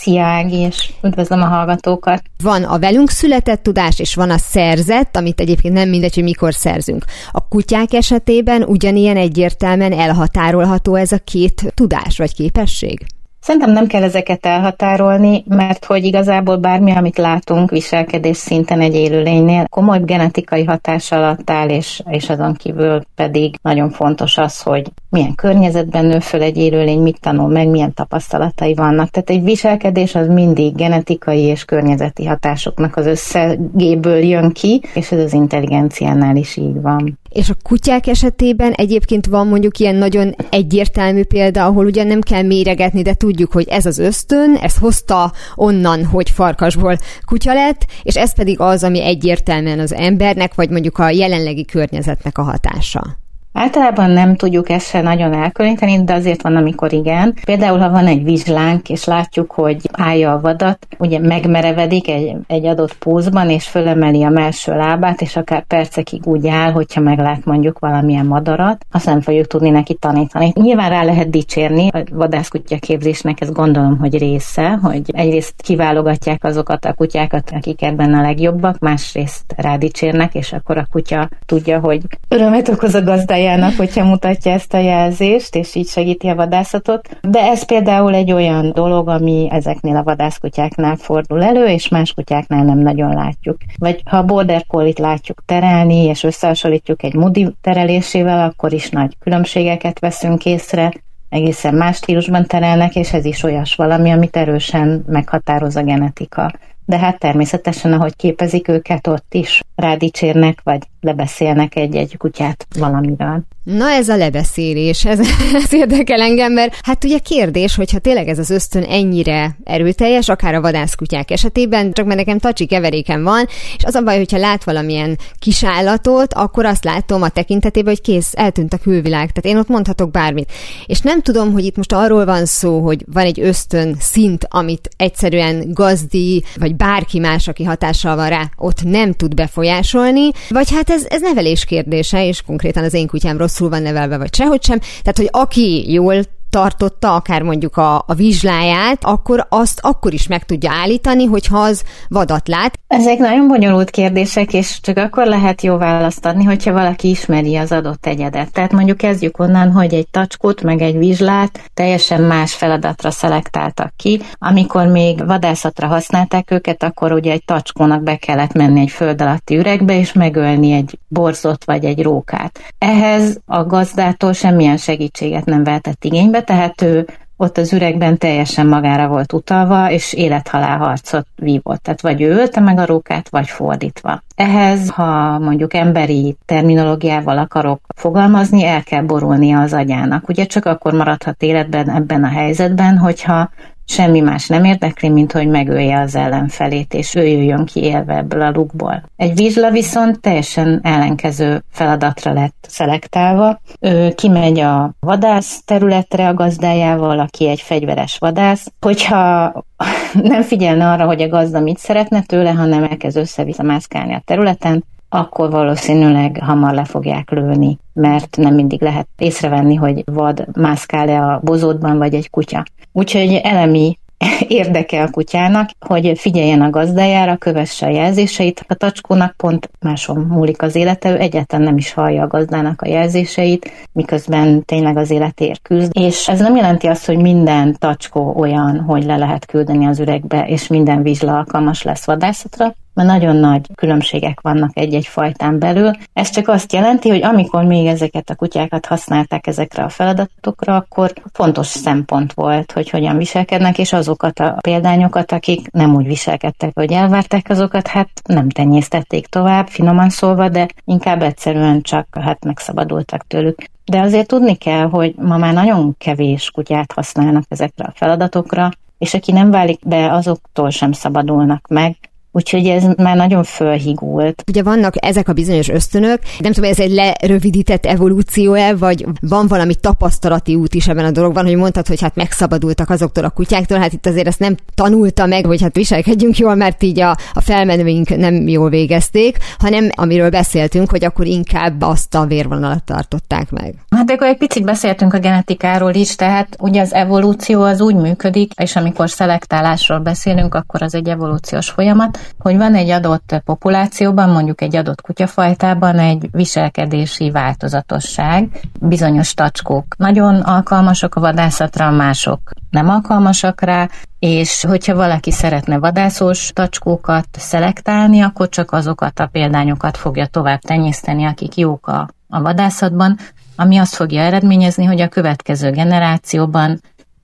[0.00, 2.22] Szia Ági, és üdvözlöm a hallgatókat!
[2.42, 6.54] Van a velünk született tudás, és van a szerzett, amit egyébként nem mindegy, hogy mikor
[6.54, 7.04] szerzünk.
[7.32, 13.06] A kutyák esetében ugyanilyen egyértelműen elhatárolható ez a két tudás vagy képesség?
[13.50, 19.66] Szerintem nem kell ezeket elhatárolni, mert hogy igazából bármi, amit látunk viselkedés szinten egy élőlénynél,
[19.68, 25.34] komoly genetikai hatás alatt áll, és, és azon kívül pedig nagyon fontos az, hogy milyen
[25.34, 29.10] környezetben nő föl egy élőlény, mit tanul meg, milyen tapasztalatai vannak.
[29.10, 35.22] Tehát egy viselkedés az mindig genetikai és környezeti hatásoknak az összegéből jön ki, és ez
[35.22, 37.18] az intelligenciánál is így van.
[37.30, 42.42] És a kutyák esetében egyébként van mondjuk ilyen nagyon egyértelmű példa, ahol ugye nem kell
[42.42, 48.16] méregetni, de tudjuk, hogy ez az ösztön, ez hozta onnan, hogy farkasból kutya lett, és
[48.16, 53.18] ez pedig az, ami egyértelműen az embernek, vagy mondjuk a jelenlegi környezetnek a hatása.
[53.52, 57.34] Általában nem tudjuk ezt se nagyon elkülöníteni, de azért van, amikor igen.
[57.44, 62.66] Például, ha van egy vizslánk, és látjuk, hogy állja a vadat, ugye megmerevedik egy, egy
[62.66, 67.78] adott pózban, és fölemeli a melső lábát, és akár percekig úgy áll, hogyha meglát mondjuk
[67.78, 70.52] valamilyen madarat, azt nem fogjuk tudni neki tanítani.
[70.54, 76.84] Nyilván rá lehet dicsérni, a vadászkutya képzésnek ez gondolom, hogy része, hogy egyrészt kiválogatják azokat
[76.84, 82.68] a kutyákat, akik ebben a legjobbak, másrészt rádicsérnek, és akkor a kutya tudja, hogy örömet
[82.68, 87.08] okoz a gazdája gazdájának, hogyha mutatja ezt a jelzést, és így segíti a vadászatot.
[87.22, 92.64] De ez például egy olyan dolog, ami ezeknél a vadászkutyáknál fordul elő, és más kutyáknál
[92.64, 93.56] nem nagyon látjuk.
[93.78, 99.16] Vagy ha a border collie látjuk terelni, és összehasonlítjuk egy mudi terelésével, akkor is nagy
[99.18, 100.92] különbségeket veszünk észre,
[101.28, 106.52] egészen más stílusban terelnek, és ez is olyas valami, amit erősen meghatároz a genetika.
[106.84, 113.42] De hát természetesen, ahogy képezik őket, ott is rádicsérnek, vagy lebeszélnek egy-egy kutyát valamiről.
[113.64, 115.18] Na ez a lebeszélés, ez,
[115.64, 120.54] ez érdekel engem, mert hát ugye kérdés, hogyha tényleg ez az ösztön ennyire erőteljes, akár
[120.54, 124.64] a vadászkutyák esetében, csak mert nekem tacsi keveréken van, és az a baj, hogyha lát
[124.64, 129.62] valamilyen kis állatot, akkor azt látom a tekintetében, hogy kész, eltűnt a külvilág, tehát én
[129.62, 130.52] ott mondhatok bármit.
[130.86, 134.88] És nem tudom, hogy itt most arról van szó, hogy van egy ösztön szint, amit
[134.96, 140.89] egyszerűen gazdi, vagy bárki más, aki hatással van rá, ott nem tud befolyásolni, vagy hát
[140.90, 144.78] ez, ez nevelés kérdése, és konkrétan az én kutyám rosszul van nevelve, vagy sehogy sem.
[144.78, 150.44] Tehát, hogy aki jól tartotta, akár mondjuk a, a vizsláját, akkor azt akkor is meg
[150.44, 152.78] tudja állítani, hogyha az vadat lát.
[152.86, 157.72] Ezek nagyon bonyolult kérdések, és csak akkor lehet jó választ adni, hogyha valaki ismeri az
[157.72, 158.52] adott egyedet.
[158.52, 164.20] Tehát mondjuk kezdjük onnan, hogy egy tacskót meg egy vizslát teljesen más feladatra szelektáltak ki.
[164.38, 169.56] Amikor még vadászatra használták őket, akkor ugye egy tacskónak be kellett menni egy föld alatti
[169.56, 172.60] üregbe, és megölni egy borzot vagy egy rókát.
[172.78, 179.08] Ehhez a gazdától semmilyen segítséget nem vehetett igénybe, tehát ő ott az üregben teljesen magára
[179.08, 181.82] volt utalva, és élethalál harcot vívott.
[181.82, 184.22] Tehát vagy ő ölte meg a rókát, vagy fordítva.
[184.34, 190.28] Ehhez, ha mondjuk emberi terminológiával akarok fogalmazni, el kell borulnia az agyának.
[190.28, 193.50] Ugye csak akkor maradhat életben ebben a helyzetben, hogyha
[193.90, 198.42] semmi más nem érdekli, mint hogy megölje az ellenfelét, és ő jöjjön ki élve ebből
[198.42, 199.02] a lukból.
[199.16, 203.60] Egy vizsla viszont teljesen ellenkező feladatra lett szelektálva.
[203.80, 208.72] Ő kimegy a vadász területre a gazdájával, aki egy fegyveres vadász.
[208.80, 209.52] Hogyha
[210.22, 214.84] nem figyelne arra, hogy a gazda mit szeretne tőle, hanem elkezd össze-vissza mászkálni a területen,
[215.12, 221.40] akkor valószínűleg hamar le fogják lőni, mert nem mindig lehet észrevenni, hogy vad mászkál-e a
[221.42, 222.64] bozótban, vagy egy kutya.
[222.92, 223.98] Úgyhogy elemi
[224.48, 228.64] érdeke a kutyának, hogy figyeljen a gazdájára, kövesse a jelzéseit.
[228.68, 232.88] A tacskónak pont máson múlik az élete, ő egyáltalán nem is hallja a gazdának a
[232.88, 235.90] jelzéseit, miközben tényleg az életért küzd.
[235.98, 240.46] És ez nem jelenti azt, hogy minden tacskó olyan, hogy le lehet küldeni az üregbe,
[240.46, 245.90] és minden vizsla alkalmas lesz vadászatra, mert nagyon nagy különbségek vannak egy-egy fajtán belül.
[246.12, 251.12] Ez csak azt jelenti, hogy amikor még ezeket a kutyákat használták ezekre a feladatokra, akkor
[251.32, 256.92] fontos szempont volt, hogy hogyan viselkednek, és azokat a példányokat, akik nem úgy viselkedtek, hogy
[256.92, 263.64] elvárták azokat, hát nem tenyésztették tovább, finoman szólva, de inkább egyszerűen csak hát megszabadultak tőlük.
[263.84, 269.14] De azért tudni kell, hogy ma már nagyon kevés kutyát használnak ezekre a feladatokra, és
[269.14, 271.96] aki nem válik be, azoktól sem szabadulnak meg,
[272.32, 274.42] Úgyhogy ez már nagyon fölhigult.
[274.48, 279.74] Ugye vannak ezek a bizonyos ösztönök, nem tudom, ez egy lerövidített evolúció-e, vagy van valami
[279.74, 283.92] tapasztalati út is ebben a dologban, hogy mondtad, hogy hát megszabadultak azoktól a kutyáktól, hát
[283.92, 288.16] itt azért ezt nem tanulta meg, hogy hát viselkedjünk jól, mert így a, a felmenőink
[288.16, 293.74] nem jól végezték, hanem amiről beszéltünk, hogy akkor inkább azt a vérvonalat tartották meg.
[293.90, 298.52] Hát akkor egy picit beszéltünk a genetikáról is, tehát ugye az evolúció az úgy működik,
[298.52, 304.60] és amikor szelektálásról beszélünk, akkor az egy evolúciós folyamat, hogy van egy adott populációban, mondjuk
[304.60, 308.60] egy adott kutyafajtában egy viselkedési változatosság.
[308.80, 316.50] Bizonyos tacskók nagyon alkalmasak a vadászatra, mások nem alkalmasak rá, és hogyha valaki szeretne vadászós
[316.54, 323.16] tacskókat szelektálni, akkor csak azokat a példányokat fogja tovább tenyészteni, akik jók a, a vadászatban,
[323.56, 326.80] ami azt fogja eredményezni, hogy a következő generációban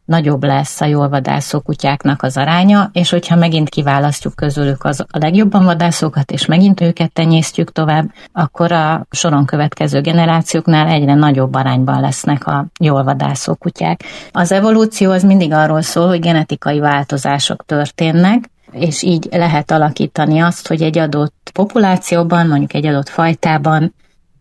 [0.06, 5.18] nagyobb lesz a jól vadászó kutyáknak az aránya, és hogyha megint kiválasztjuk közülük az a
[5.18, 12.00] legjobban vadászókat, és megint őket tenyésztjük tovább, akkor a soron következő generációknál egyre nagyobb arányban
[12.00, 14.04] lesznek a jól vadászó kutyák.
[14.32, 20.68] Az evolúció az mindig arról szól, hogy genetikai változások történnek, és így lehet alakítani azt,
[20.68, 23.94] hogy egy adott populációban, mondjuk egy adott fajtában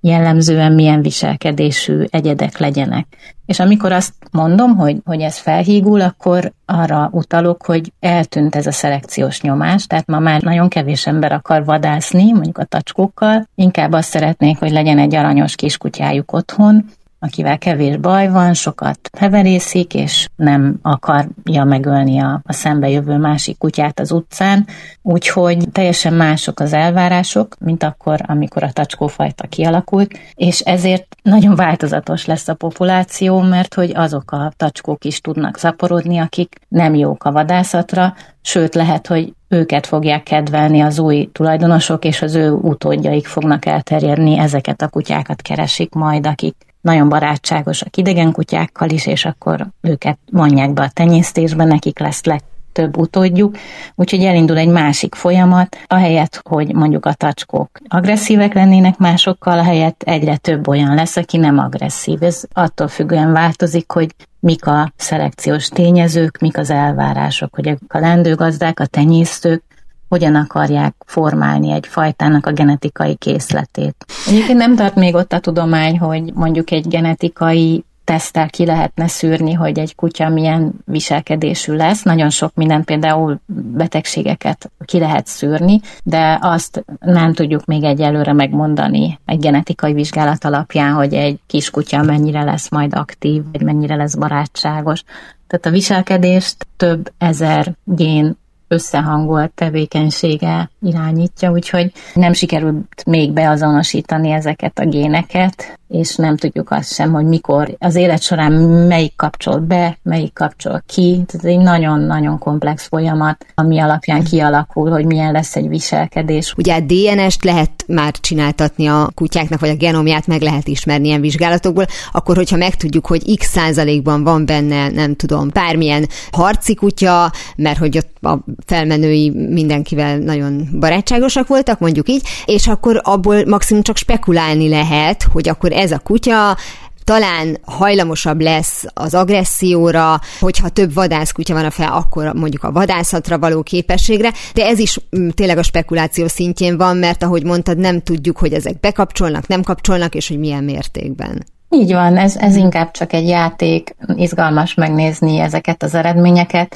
[0.05, 3.07] jellemzően milyen viselkedésű egyedek legyenek.
[3.45, 8.71] És amikor azt mondom, hogy, hogy ez felhígul, akkor arra utalok, hogy eltűnt ez a
[8.71, 14.09] szelekciós nyomás, tehát ma már nagyon kevés ember akar vadászni, mondjuk a tacskókkal, inkább azt
[14.09, 16.85] szeretnék, hogy legyen egy aranyos kiskutyájuk otthon,
[17.19, 23.57] akivel kevés baj van, sokat heverészik, és nem akarja megölni a, a szembe jövő másik
[23.57, 24.67] kutyát az utcán,
[25.01, 32.25] úgyhogy teljesen mások az elvárások, mint akkor, amikor a tacskófajta kialakult, és ezért nagyon változatos
[32.25, 37.31] lesz a populáció, mert hogy azok a tacskók is tudnak szaporodni, akik nem jók a
[37.31, 43.65] vadászatra, sőt lehet, hogy őket fogják kedvelni az új tulajdonosok, és az ő utódjaik fognak
[43.65, 50.17] elterjedni, ezeket a kutyákat keresik majd, akik nagyon barátságosak idegen kutyákkal is, és akkor őket
[50.31, 53.57] vonják be a tenyésztésbe, nekik lesz legtöbb utódjuk,
[53.95, 60.37] úgyhogy elindul egy másik folyamat, ahelyett, hogy mondjuk a tacskók agresszívek lennének másokkal, ahelyett egyre
[60.37, 62.23] több olyan lesz, aki nem agresszív.
[62.23, 68.79] Ez attól függően változik, hogy mik a szelekciós tényezők, mik az elvárások, hogy a lendőgazdák,
[68.79, 69.63] a tenyésztők
[70.09, 74.05] hogyan akarják formálni egy fajtának a genetikai készletét.
[74.27, 79.53] Egyébként nem tart még ott a tudomány, hogy mondjuk egy genetikai tesztel ki lehetne szűrni,
[79.53, 82.03] hogy egy kutya milyen viselkedésű lesz.
[82.03, 83.39] Nagyon sok minden, például
[83.73, 90.93] betegségeket ki lehet szűrni, de azt nem tudjuk még egyelőre megmondani egy genetikai vizsgálat alapján,
[90.93, 95.03] hogy egy kis kutya mennyire lesz majd aktív, vagy mennyire lesz barátságos.
[95.47, 98.37] Tehát a viselkedést több ezer gén
[98.75, 106.93] összehangolt tevékenysége irányítja, úgyhogy nem sikerült még beazonosítani ezeket a géneket, és nem tudjuk azt
[106.93, 108.51] sem, hogy mikor az élet során
[108.87, 111.23] melyik kapcsol be, melyik kapcsol ki.
[111.33, 116.53] Ez egy nagyon-nagyon komplex folyamat, ami alapján kialakul, hogy milyen lesz egy viselkedés.
[116.57, 121.21] Ugye a DNS-t lehet már csináltatni a kutyáknak, vagy a genomját meg lehet ismerni ilyen
[121.21, 127.77] vizsgálatokból, akkor hogyha megtudjuk, hogy x százalékban van benne, nem tudom, bármilyen harci kutya, mert
[127.77, 133.97] hogy ott a felmenői mindenkivel nagyon barátságosak voltak, mondjuk így, és akkor abból maximum csak
[133.97, 136.57] spekulálni lehet, hogy akkor a kutya
[137.05, 143.39] talán hajlamosabb lesz az agresszióra, hogyha több vadászkutya van a fel, akkor mondjuk a vadászatra
[143.39, 148.01] való képességre, de ez is mm, tényleg a spekuláció szintjén van, mert ahogy mondtad, nem
[148.01, 151.43] tudjuk, hogy ezek bekapcsolnak, nem kapcsolnak, és hogy milyen mértékben.
[151.69, 156.75] Így van, ez, ez inkább csak egy játék, izgalmas megnézni ezeket az eredményeket,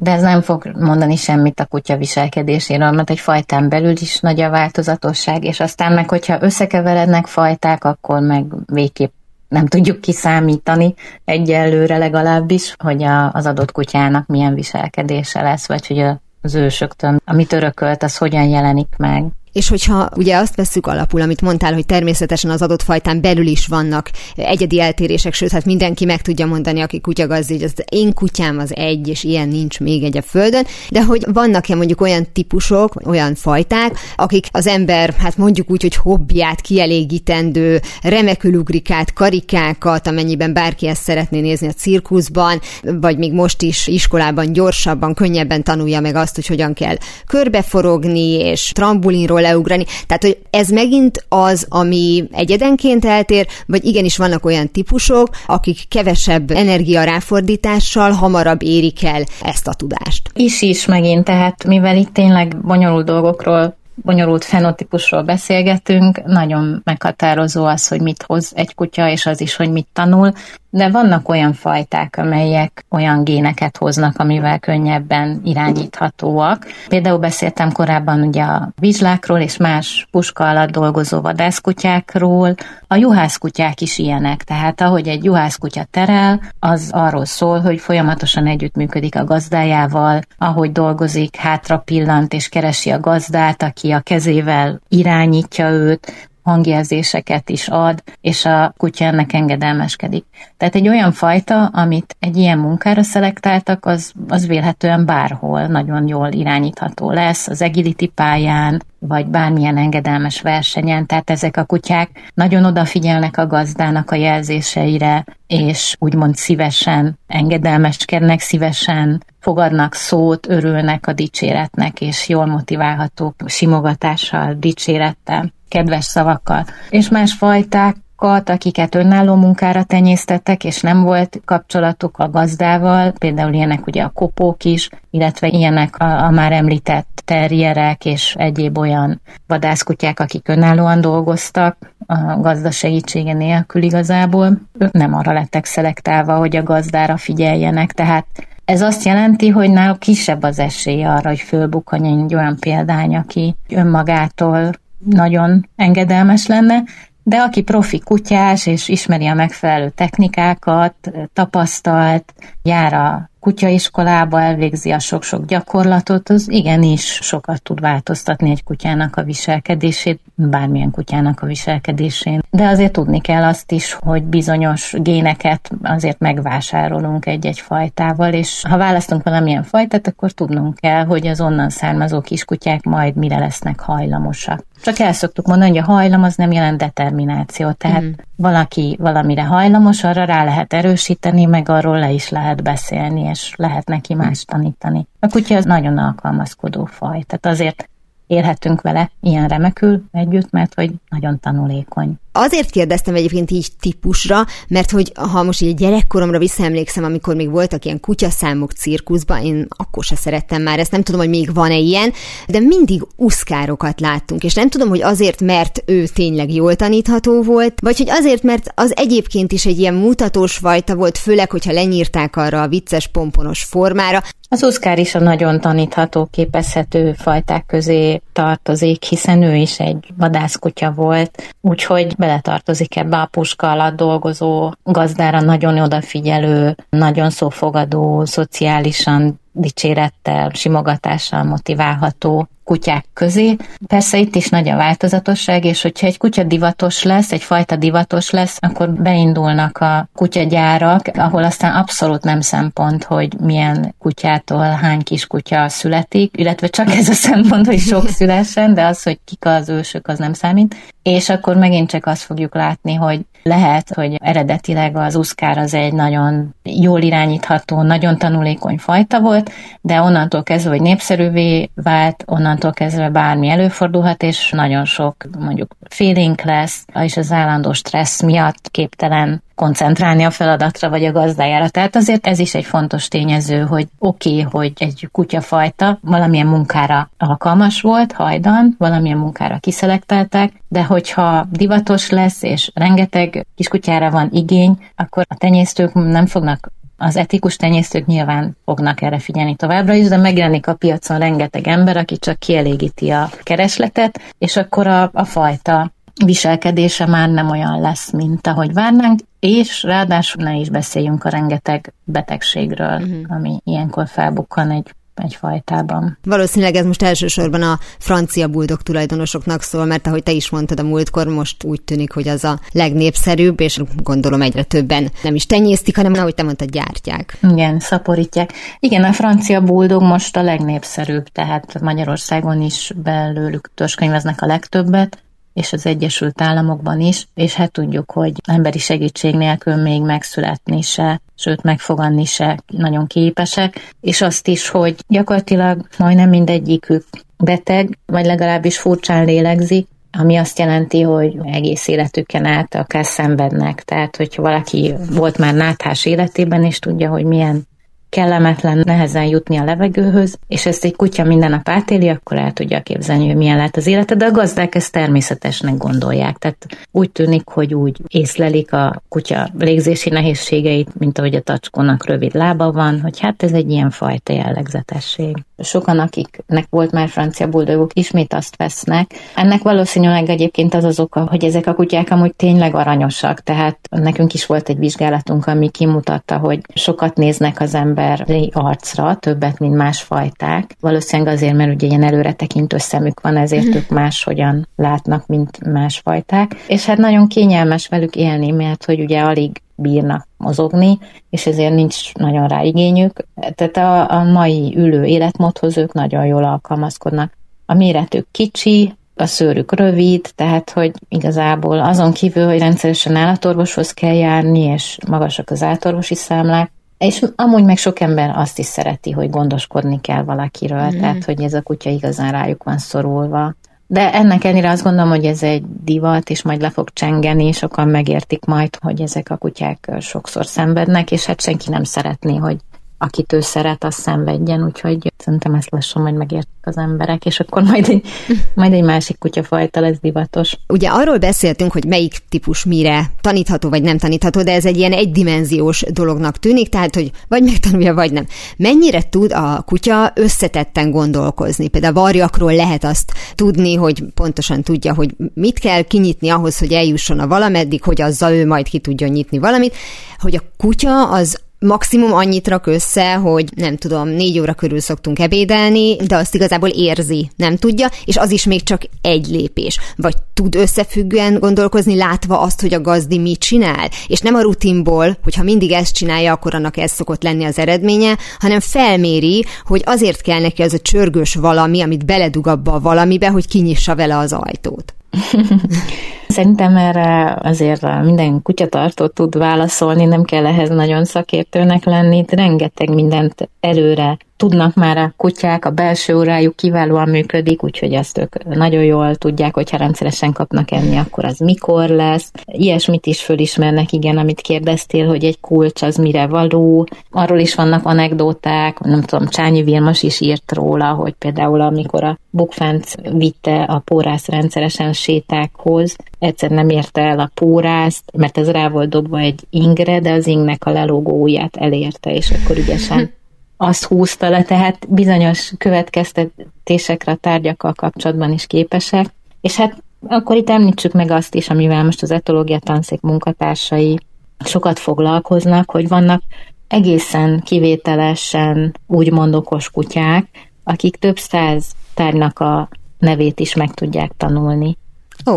[0.00, 4.40] de ez nem fog mondani semmit a kutya viselkedéséről, mert egy fajtán belül is nagy
[4.40, 9.12] a változatosság, és aztán meg, hogyha összekeverednek fajták, akkor meg végképp
[9.48, 10.94] nem tudjuk kiszámítani
[11.24, 16.04] egyelőre legalábbis, hogy a, az adott kutyának milyen viselkedése lesz, vagy hogy
[16.42, 19.24] az ősöktől, amit örökölt, az hogyan jelenik meg.
[19.58, 23.66] És hogyha ugye azt veszük alapul, amit mondtál, hogy természetesen az adott fajtán belül is
[23.66, 28.58] vannak egyedi eltérések, sőt, hát mindenki meg tudja mondani, aki kutyagazdi, hogy az én kutyám
[28.58, 32.94] az egy, és ilyen nincs még egy a földön, de hogy vannak-e mondjuk olyan típusok,
[33.04, 40.86] olyan fajták, akik az ember, hát mondjuk úgy, hogy hobbiát kielégítendő, remekülugrikát, karikákat, amennyiben bárki
[40.86, 46.34] ezt szeretné nézni a cirkuszban, vagy még most is iskolában gyorsabban, könnyebben tanulja meg azt,
[46.34, 46.96] hogy hogyan kell
[47.26, 49.84] körbeforogni, és trambulinról leugrani.
[50.06, 56.50] Tehát, hogy ez megint az, ami egyedenként eltér, vagy igenis vannak olyan típusok, akik kevesebb
[56.50, 60.30] energia ráfordítással hamarabb érik el ezt a tudást.
[60.34, 67.88] Is is megint, tehát mivel itt tényleg bonyolult dolgokról bonyolult fenotípusról beszélgetünk, nagyon meghatározó az,
[67.88, 70.32] hogy mit hoz egy kutya, és az is, hogy mit tanul,
[70.70, 76.66] de vannak olyan fajták, amelyek olyan géneket hoznak, amivel könnyebben irányíthatóak.
[76.88, 82.54] Például beszéltem korábban ugye a vizslákról és más puska alatt dolgozó vadászkutyákról.
[82.90, 89.16] A juhászkutyák is ilyenek, tehát ahogy egy juhászkutya terel, az arról szól, hogy folyamatosan együttműködik
[89.16, 96.30] a gazdájával, ahogy dolgozik, hátra pillant és keresi a gazdát, aki a kezével irányítja őt,
[96.48, 100.24] hangjelzéseket is ad, és a kutya ennek engedelmeskedik.
[100.56, 106.32] Tehát egy olyan fajta, amit egy ilyen munkára szelektáltak, az, az vélhetően bárhol nagyon jól
[106.32, 113.36] irányítható lesz, az agility pályán, vagy bármilyen engedelmes versenyen, tehát ezek a kutyák nagyon odafigyelnek
[113.36, 122.28] a gazdának a jelzéseire, és úgymond szívesen engedelmeskednek, szívesen fogadnak szót, örülnek a dicséretnek, és
[122.28, 126.64] jól motiválhatók simogatással, dicsérettel kedves szavakkal.
[126.90, 133.86] És más fajták akiket önálló munkára tenyésztettek, és nem volt kapcsolatuk a gazdával, például ilyenek
[133.86, 140.20] ugye a kopók is, illetve ilyenek a, a már említett terrierek és egyéb olyan vadászkutyák,
[140.20, 141.76] akik önállóan dolgoztak
[142.06, 144.60] a gazda segítsége nélkül igazából.
[144.78, 148.26] Ők nem arra lettek szelektálva, hogy a gazdára figyeljenek, tehát
[148.68, 153.54] ez azt jelenti, hogy náluk kisebb az esély arra, hogy fölbukkanjon egy olyan példány, aki
[153.68, 156.82] önmagától nagyon engedelmes lenne,
[157.22, 160.94] de aki profi kutyás, és ismeri a megfelelő technikákat,
[161.32, 162.34] tapasztalt,
[162.68, 169.22] jár a kutyaiskolába, elvégzi a sok-sok gyakorlatot, az igenis sokat tud változtatni egy kutyának a
[169.22, 172.42] viselkedését, bármilyen kutyának a viselkedésén.
[172.50, 178.76] De azért tudni kell azt is, hogy bizonyos géneket azért megvásárolunk egy-egy fajtával, és ha
[178.76, 184.64] választunk valamilyen fajtát, akkor tudnunk kell, hogy az onnan származó kiskutyák majd mire lesznek hajlamosak.
[184.82, 188.10] Csak el szoktuk mondani, hogy a hajlam az nem jelent determináció, tehát mm.
[188.38, 193.88] Valaki valamire hajlamos, arra rá lehet erősíteni, meg arról le is lehet beszélni, és lehet
[193.88, 195.06] neki más tanítani.
[195.20, 197.88] A kutya az nagyon alkalmazkodó faj, tehát azért
[198.28, 202.18] élhetünk vele ilyen remekül együtt, mert hogy nagyon tanulékony.
[202.32, 207.84] Azért kérdeztem egyébként így típusra, mert hogy ha most így gyerekkoromra visszaemlékszem, amikor még voltak
[207.84, 212.12] ilyen kutyaszámok cirkuszban, én akkor se szerettem már ezt, nem tudom, hogy még van-e ilyen,
[212.46, 217.80] de mindig uszkárokat láttunk, és nem tudom, hogy azért, mert ő tényleg jól tanítható volt,
[217.80, 222.36] vagy hogy azért, mert az egyébként is egy ilyen mutatós fajta volt, főleg, hogyha lenyírták
[222.36, 229.04] arra a vicces pomponos formára, az Uszkár is a nagyon tanítható, képezhető fajták közé tartozik,
[229.04, 235.78] hiszen ő is egy vadászkutya volt, úgyhogy beletartozik ebbe a puska alatt dolgozó gazdára nagyon
[235.78, 243.56] odafigyelő, nagyon szófogadó, szociálisan dicsérettel, simogatással motiválható kutyák közé.
[243.86, 248.30] Persze itt is nagy a változatosság, és hogyha egy kutya divatos lesz, egy fajta divatos
[248.30, 255.26] lesz, akkor beindulnak a kutyagyárak, ahol aztán abszolút nem szempont, hogy milyen kutyától hány kis
[255.26, 259.68] kutya születik, illetve csak ez a szempont, hogy sok szülessen, de az, hogy kik az
[259.68, 260.76] ősök, az nem számít.
[261.02, 265.92] És akkor megint csak azt fogjuk látni, hogy lehet, hogy eredetileg az uszkár az egy
[265.92, 269.50] nagyon jól irányítható, nagyon tanulékony fajta volt,
[269.80, 272.22] de onnantól kezdve, hogy népszerűvé vált,
[272.64, 278.70] onnantól kezdve bármi előfordulhat, és nagyon sok mondjuk félénk lesz, és az állandó stressz miatt
[278.70, 281.68] képtelen koncentrálni a feladatra vagy a gazdájára.
[281.68, 287.10] Tehát azért ez is egy fontos tényező, hogy oké, okay, hogy egy kutyafajta valamilyen munkára
[287.18, 294.78] alkalmas volt, hajdan, valamilyen munkára kiszelektálták, de hogyha divatos lesz, és rengeteg kiskutyára van igény,
[294.96, 300.16] akkor a tenyésztők nem fognak az etikus tenyésztők nyilván fognak erre figyelni továbbra is, de
[300.16, 305.92] megjelenik a piacon rengeteg ember, aki csak kielégíti a keresletet, és akkor a, a fajta
[306.24, 311.92] viselkedése már nem olyan lesz, mint ahogy várnánk, és ráadásul ne is beszéljünk a rengeteg
[312.04, 313.22] betegségről, uh-huh.
[313.28, 314.94] ami ilyenkor felbukkan egy egy
[315.36, 316.18] fajtában.
[316.22, 320.82] Valószínűleg ez most elsősorban a francia buldog tulajdonosoknak szól, mert ahogy te is mondtad a
[320.82, 325.96] múltkor, most úgy tűnik, hogy az a legnépszerűbb, és gondolom egyre többen nem is tenyésztik,
[325.96, 327.36] hanem ahogy te mondtad, gyártják.
[327.50, 328.52] Igen, szaporítják.
[328.78, 335.22] Igen, a francia buldog most a legnépszerűbb, tehát Magyarországon is belőlük törzskönyveznek a legtöbbet,
[335.58, 341.20] és az Egyesült Államokban is, és hát tudjuk, hogy emberi segítség nélkül még megszületni se,
[341.34, 347.04] sőt megfogadni se nagyon képesek, és azt is, hogy gyakorlatilag majdnem mindegyikük
[347.36, 353.82] beteg, vagy legalábbis furcsán lélegzik, ami azt jelenti, hogy egész életüken át akár szenvednek.
[353.82, 357.66] Tehát, hogyha valaki volt már náthás életében, és tudja, hogy milyen
[358.08, 362.80] kellemetlen, nehezen jutni a levegőhöz, és ezt egy kutya minden nap átéli, akkor el tudja
[362.80, 366.36] képzelni, hogy milyen lehet az élete, de a gazdák ezt természetesnek gondolják.
[366.36, 372.34] Tehát úgy tűnik, hogy úgy észlelik a kutya légzési nehézségeit, mint ahogy a tacskónak rövid
[372.34, 375.36] lába van, hogy hát ez egy ilyen fajta jellegzetesség.
[375.58, 379.10] Sokan, akiknek volt már francia buldogok, ismét azt vesznek.
[379.34, 384.34] Ennek valószínűleg egyébként az az oka, hogy ezek a kutyák amúgy tényleg aranyosak, tehát nekünk
[384.34, 389.74] is volt egy vizsgálatunk, ami kimutatta, hogy sokat néznek az ember emberi arcra, többet, mint
[389.74, 390.76] más fajták.
[390.80, 396.54] Valószínűleg azért, mert ugye ilyen előretekintő szemük van, ezért ők máshogyan látnak, mint más fajták.
[396.68, 400.98] És hát nagyon kényelmes velük élni, mert hogy ugye alig bírnak mozogni,
[401.30, 403.26] és ezért nincs nagyon rá igényük.
[403.54, 407.32] Tehát a, a mai ülő életmódhoz ők nagyon jól alkalmazkodnak.
[407.66, 414.14] A méretük kicsi, a szőrük rövid, tehát hogy igazából azon kívül, hogy rendszeresen állatorvoshoz kell
[414.14, 419.30] járni, és magasak az állatorvosi számlák, és amúgy meg sok ember azt is szereti, hogy
[419.30, 420.98] gondoskodni kell valakiről, mm.
[420.98, 423.54] tehát hogy ez a kutya igazán rájuk van szorulva.
[423.90, 427.88] De ennek ennyire azt gondolom, hogy ez egy divat, és majd le fog csengeni, sokan
[427.88, 432.56] megértik majd, hogy ezek a kutyák sokszor szenvednek, és hát senki nem szeretné, hogy
[432.98, 437.62] akit ő szeret, az szenvedjen, úgyhogy szerintem ezt lassan majd megértik az emberek, és akkor
[437.62, 438.06] majd egy,
[438.54, 440.56] majd egy másik kutyafajta lesz divatos.
[440.68, 444.92] Ugye arról beszéltünk, hogy melyik típus mire tanítható vagy nem tanítható, de ez egy ilyen
[444.92, 448.26] egydimenziós dolognak tűnik, tehát hogy vagy megtanulja, vagy nem.
[448.56, 451.68] Mennyire tud a kutya összetetten gondolkozni?
[451.68, 456.72] Például a varjakról lehet azt tudni, hogy pontosan tudja, hogy mit kell kinyitni ahhoz, hogy
[456.72, 459.74] eljusson a valameddig, hogy azzal ő majd ki tudjon nyitni valamit,
[460.18, 465.18] hogy a kutya az maximum annyit rak össze, hogy nem tudom, négy óra körül szoktunk
[465.18, 469.78] ebédelni, de azt igazából érzi, nem tudja, és az is még csak egy lépés.
[469.96, 475.16] Vagy tud összefüggően gondolkozni, látva azt, hogy a gazdi mit csinál, és nem a rutinból,
[475.22, 480.20] hogyha mindig ezt csinálja, akkor annak ez szokott lenni az eredménye, hanem felméri, hogy azért
[480.20, 484.32] kell neki az a csörgős valami, amit beledug abba a valamibe, hogy kinyissa vele az
[484.32, 484.94] ajtót.
[486.28, 493.48] Szerintem erre azért minden kutyatartó tud válaszolni, nem kell ehhez nagyon szakértőnek lenni, rengeteg mindent
[493.60, 499.14] előre tudnak már a kutyák, a belső órájuk kiválóan működik, úgyhogy ezt ők nagyon jól
[499.14, 502.32] tudják, hogyha rendszeresen kapnak enni, akkor az mikor lesz.
[502.44, 506.88] Ilyesmit is fölismernek, igen, amit kérdeztél, hogy egy kulcs az mire való.
[507.10, 512.18] Arról is vannak anekdóták, nem tudom, Csányi Vilmos is írt róla, hogy például amikor a
[512.30, 518.68] bukfánc vitte a pórász rendszeresen sétákhoz, egyszer nem érte el a pórázt, mert ez rá
[518.68, 523.10] volt dobva egy ingre, de az ingnek a lelógó ujját elérte, és akkor ügyesen
[523.56, 529.06] azt húzta le, tehát bizonyos következtetésekre a tárgyakkal kapcsolatban is képesek.
[529.40, 533.98] És hát akkor itt említsük meg azt is, amivel most az etológia tanszék munkatársai
[534.44, 536.22] sokat foglalkoznak, hogy vannak
[536.68, 540.26] egészen kivételesen úgymond okos kutyák,
[540.64, 544.76] akik több száz tárgynak a nevét is meg tudják tanulni.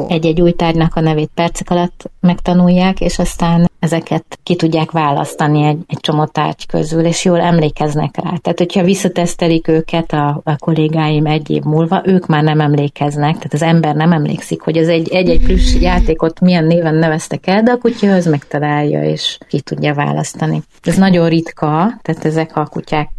[0.08, 5.80] Egy-egy új tárgynak a nevét percek alatt megtanulják, és aztán ezeket ki tudják választani egy,
[5.88, 8.30] egy csomó tárgy közül, és jól emlékeznek rá.
[8.42, 13.54] Tehát, hogyha visszatesztelik őket a, a kollégáim egy év múlva, ők már nem emlékeznek, tehát
[13.54, 17.72] az ember nem emlékszik, hogy az egy, egy-egy plusz játékot milyen néven neveztek el, de
[17.72, 20.62] a kutya az megtalálja, és ki tudja választani.
[20.82, 23.10] Ez nagyon ritka, tehát ezek a kutyák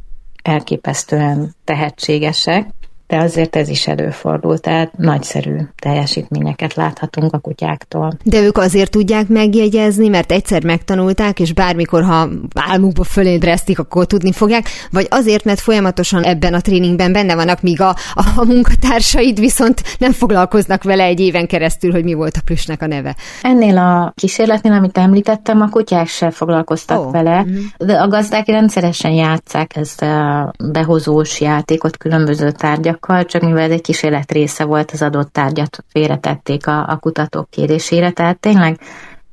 [0.42, 2.66] elképesztően tehetségesek,
[3.12, 8.12] de azért ez is előfordul, tehát nagyszerű teljesítményeket láthatunk a kutyáktól.
[8.24, 14.32] De ők azért tudják megjegyezni, mert egyszer megtanulták, és bármikor, ha álmukba fölébresztik, akkor tudni
[14.32, 19.82] fogják, vagy azért, mert folyamatosan ebben a tréningben benne vannak, míg a, a munkatársaid viszont
[19.98, 23.16] nem foglalkoznak vele egy éven keresztül, hogy mi volt a plüsnek a neve.
[23.42, 27.12] Ennél a kísérletnél, amit említettem, a kutyák se foglalkoztak oh.
[27.12, 27.56] vele, mm.
[27.78, 33.80] de a gazdák rendszeresen játszák ezt a behozós játékot különböző tárgyak tárgyakkal, csak mivel egy
[33.80, 38.80] kísérlet része volt, az adott tárgyat félretették a, a kutatók kérésére, tehát tényleg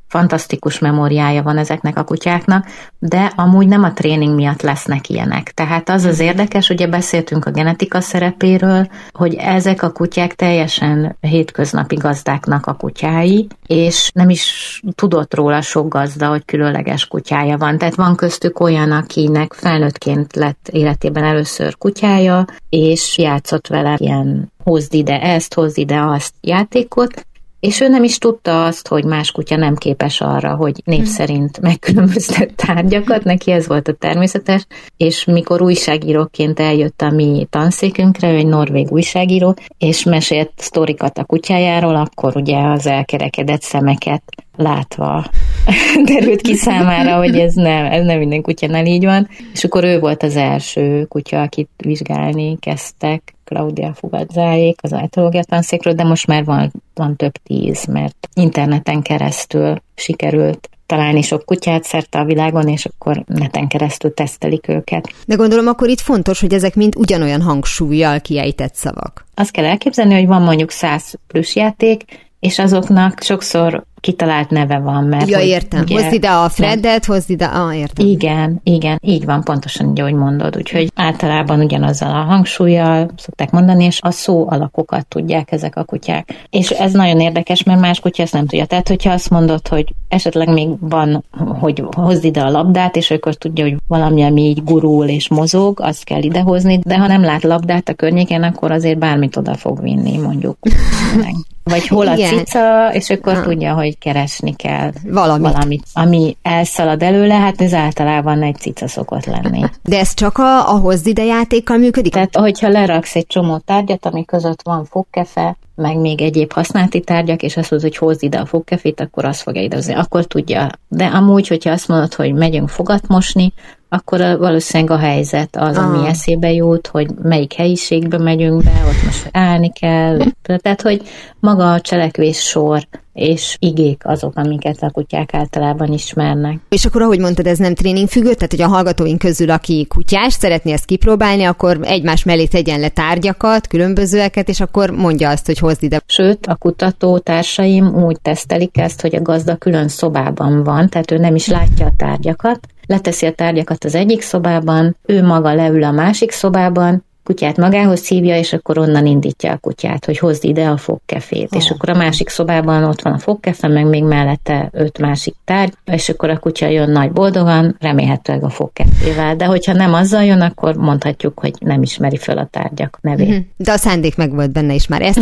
[0.09, 2.65] fantasztikus memóriája van ezeknek a kutyáknak,
[2.99, 5.51] de amúgy nem a tréning miatt lesznek ilyenek.
[5.51, 11.95] Tehát az az érdekes, ugye beszéltünk a genetika szerepéről, hogy ezek a kutyák teljesen hétköznapi
[11.95, 17.77] gazdáknak a kutyái, és nem is tudott róla sok gazda, hogy különleges kutyája van.
[17.77, 24.93] Tehát van köztük olyan, akinek felnőttként lett életében először kutyája, és játszott vele ilyen hozd
[24.93, 27.25] ide ezt, hozd ide azt játékot,
[27.59, 31.05] és ő nem is tudta azt, hogy más kutya nem képes arra, hogy név hm.
[31.05, 34.65] szerint megkülönböztet tárgyakat, neki ez volt a természetes,
[34.97, 41.23] és mikor újságíróként eljött a mi tanszékünkre, ő egy norvég újságíró, és mesélt sztorikat a
[41.23, 44.23] kutyájáról, akkor ugye az elkerekedett szemeket
[44.55, 45.25] látva
[46.13, 49.27] derült ki számára, hogy ez nem, ez nem minden kutyánál így van.
[49.53, 55.93] És akkor ő volt az első kutya, akit vizsgálni kezdtek, Claudia Fugazzáék az általógia tanszékről,
[55.93, 62.19] de most már van, van több tíz, mert interneten keresztül sikerült találni sok kutyát szerte
[62.19, 65.13] a világon, és akkor neten keresztül tesztelik őket.
[65.25, 69.25] De gondolom akkor itt fontos, hogy ezek mind ugyanolyan hangsúlyjal kiejtett szavak.
[69.33, 72.03] Azt kell elképzelni, hogy van mondjuk száz plusz játék,
[72.39, 75.29] és azoknak sokszor kitalált neve van, mert...
[75.29, 75.81] Ja, értem.
[75.81, 78.05] Ugye, hozd ide a Freddet, hozd ide, ah, értem.
[78.05, 80.57] Igen, igen, így van, pontosan így, ahogy mondod.
[80.57, 86.47] Úgyhogy általában ugyanazzal a hangsúlyjal szokták mondani, és a szó alakokat tudják ezek a kutyák.
[86.49, 88.65] És ez nagyon érdekes, mert más kutya ezt nem tudja.
[88.65, 91.23] Tehát, hogyha azt mondod, hogy esetleg még van,
[91.59, 95.79] hogy hozd ide a labdát, és akkor tudja, hogy valami, ami így gurul és mozog,
[95.81, 99.81] azt kell idehozni, de ha nem lát labdát a környéken, akkor azért bármit oda fog
[99.81, 100.57] vinni, mondjuk.
[101.69, 102.37] Vagy hol a Igen.
[102.37, 103.41] cica, és akkor ha.
[103.41, 105.51] tudja, hogy keresni kell valamit.
[105.51, 105.83] valamit.
[105.93, 109.63] Ami elszalad előle, hát ez általában egy cica szokott lenni.
[109.83, 112.11] De ez csak a, a hozd ide játékkal működik?
[112.11, 117.41] Tehát, hogyha leraksz egy csomó tárgyat, ami között van fogkefe, meg még egyéb használati tárgyak,
[117.41, 119.93] és azt mondod, hogy hozd ide a fogkefét, akkor azt fogja idehozni.
[119.93, 120.69] Akkor tudja.
[120.87, 123.53] De amúgy, hogyha azt mondod, hogy megyünk fogat mosni,
[123.89, 126.09] akkor valószínűleg a helyzet az, ami ah.
[126.09, 130.19] eszébe jut, hogy melyik helyiségbe megyünk be, ott most állni kell.
[130.41, 131.01] Tehát, hogy
[131.39, 136.59] maga a cselekvés sor és igék azok, amiket a kutyák általában ismernek.
[136.69, 140.71] És akkor, ahogy mondtad, ez nem tréningfüggő, tehát hogy a hallgatóink közül, aki kutyás, szeretné
[140.71, 145.83] ezt kipróbálni, akkor egymás mellé tegyen le tárgyakat, különbözőeket, és akkor mondja azt, hogy hozd
[145.83, 146.01] ide.
[146.05, 151.17] Sőt, a kutató társaim úgy tesztelik ezt, hogy a gazda külön szobában van, tehát ő
[151.17, 152.59] nem is látja a tárgyakat,
[152.89, 158.37] leteszi a tárgyakat az egyik szobában, ő maga leül a másik szobában, kutyát magához szívja,
[158.37, 161.47] és akkor onnan indítja a kutyát, hogy hozd ide a fogkefét.
[161.51, 161.61] Oh.
[161.61, 165.73] És akkor a másik szobában ott van a fogkefe, meg még mellette öt másik tárgy,
[165.85, 169.35] és akkor a kutya jön nagy boldogan, remélhetőleg a fogkefével.
[169.35, 173.27] De hogyha nem azzal jön, akkor mondhatjuk, hogy nem ismeri föl a tárgyak nevét.
[173.27, 173.37] Mhm.
[173.57, 175.19] De a szándék meg volt benne is már, ezt,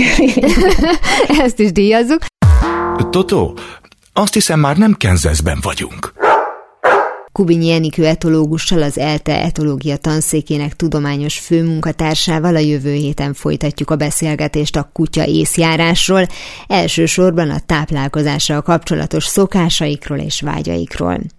[1.45, 2.19] ezt is díjazzuk.
[3.09, 3.57] Totó,
[4.13, 6.13] azt hiszem már nem Kenzeszben vagyunk.
[7.37, 14.75] Kubinyi Enikő etológussal, az ELTE etológia tanszékének tudományos főmunkatársával a jövő héten folytatjuk a beszélgetést
[14.75, 16.27] a kutya észjárásról,
[16.67, 21.19] elsősorban a táplálkozással kapcsolatos szokásaikról és vágyaikról.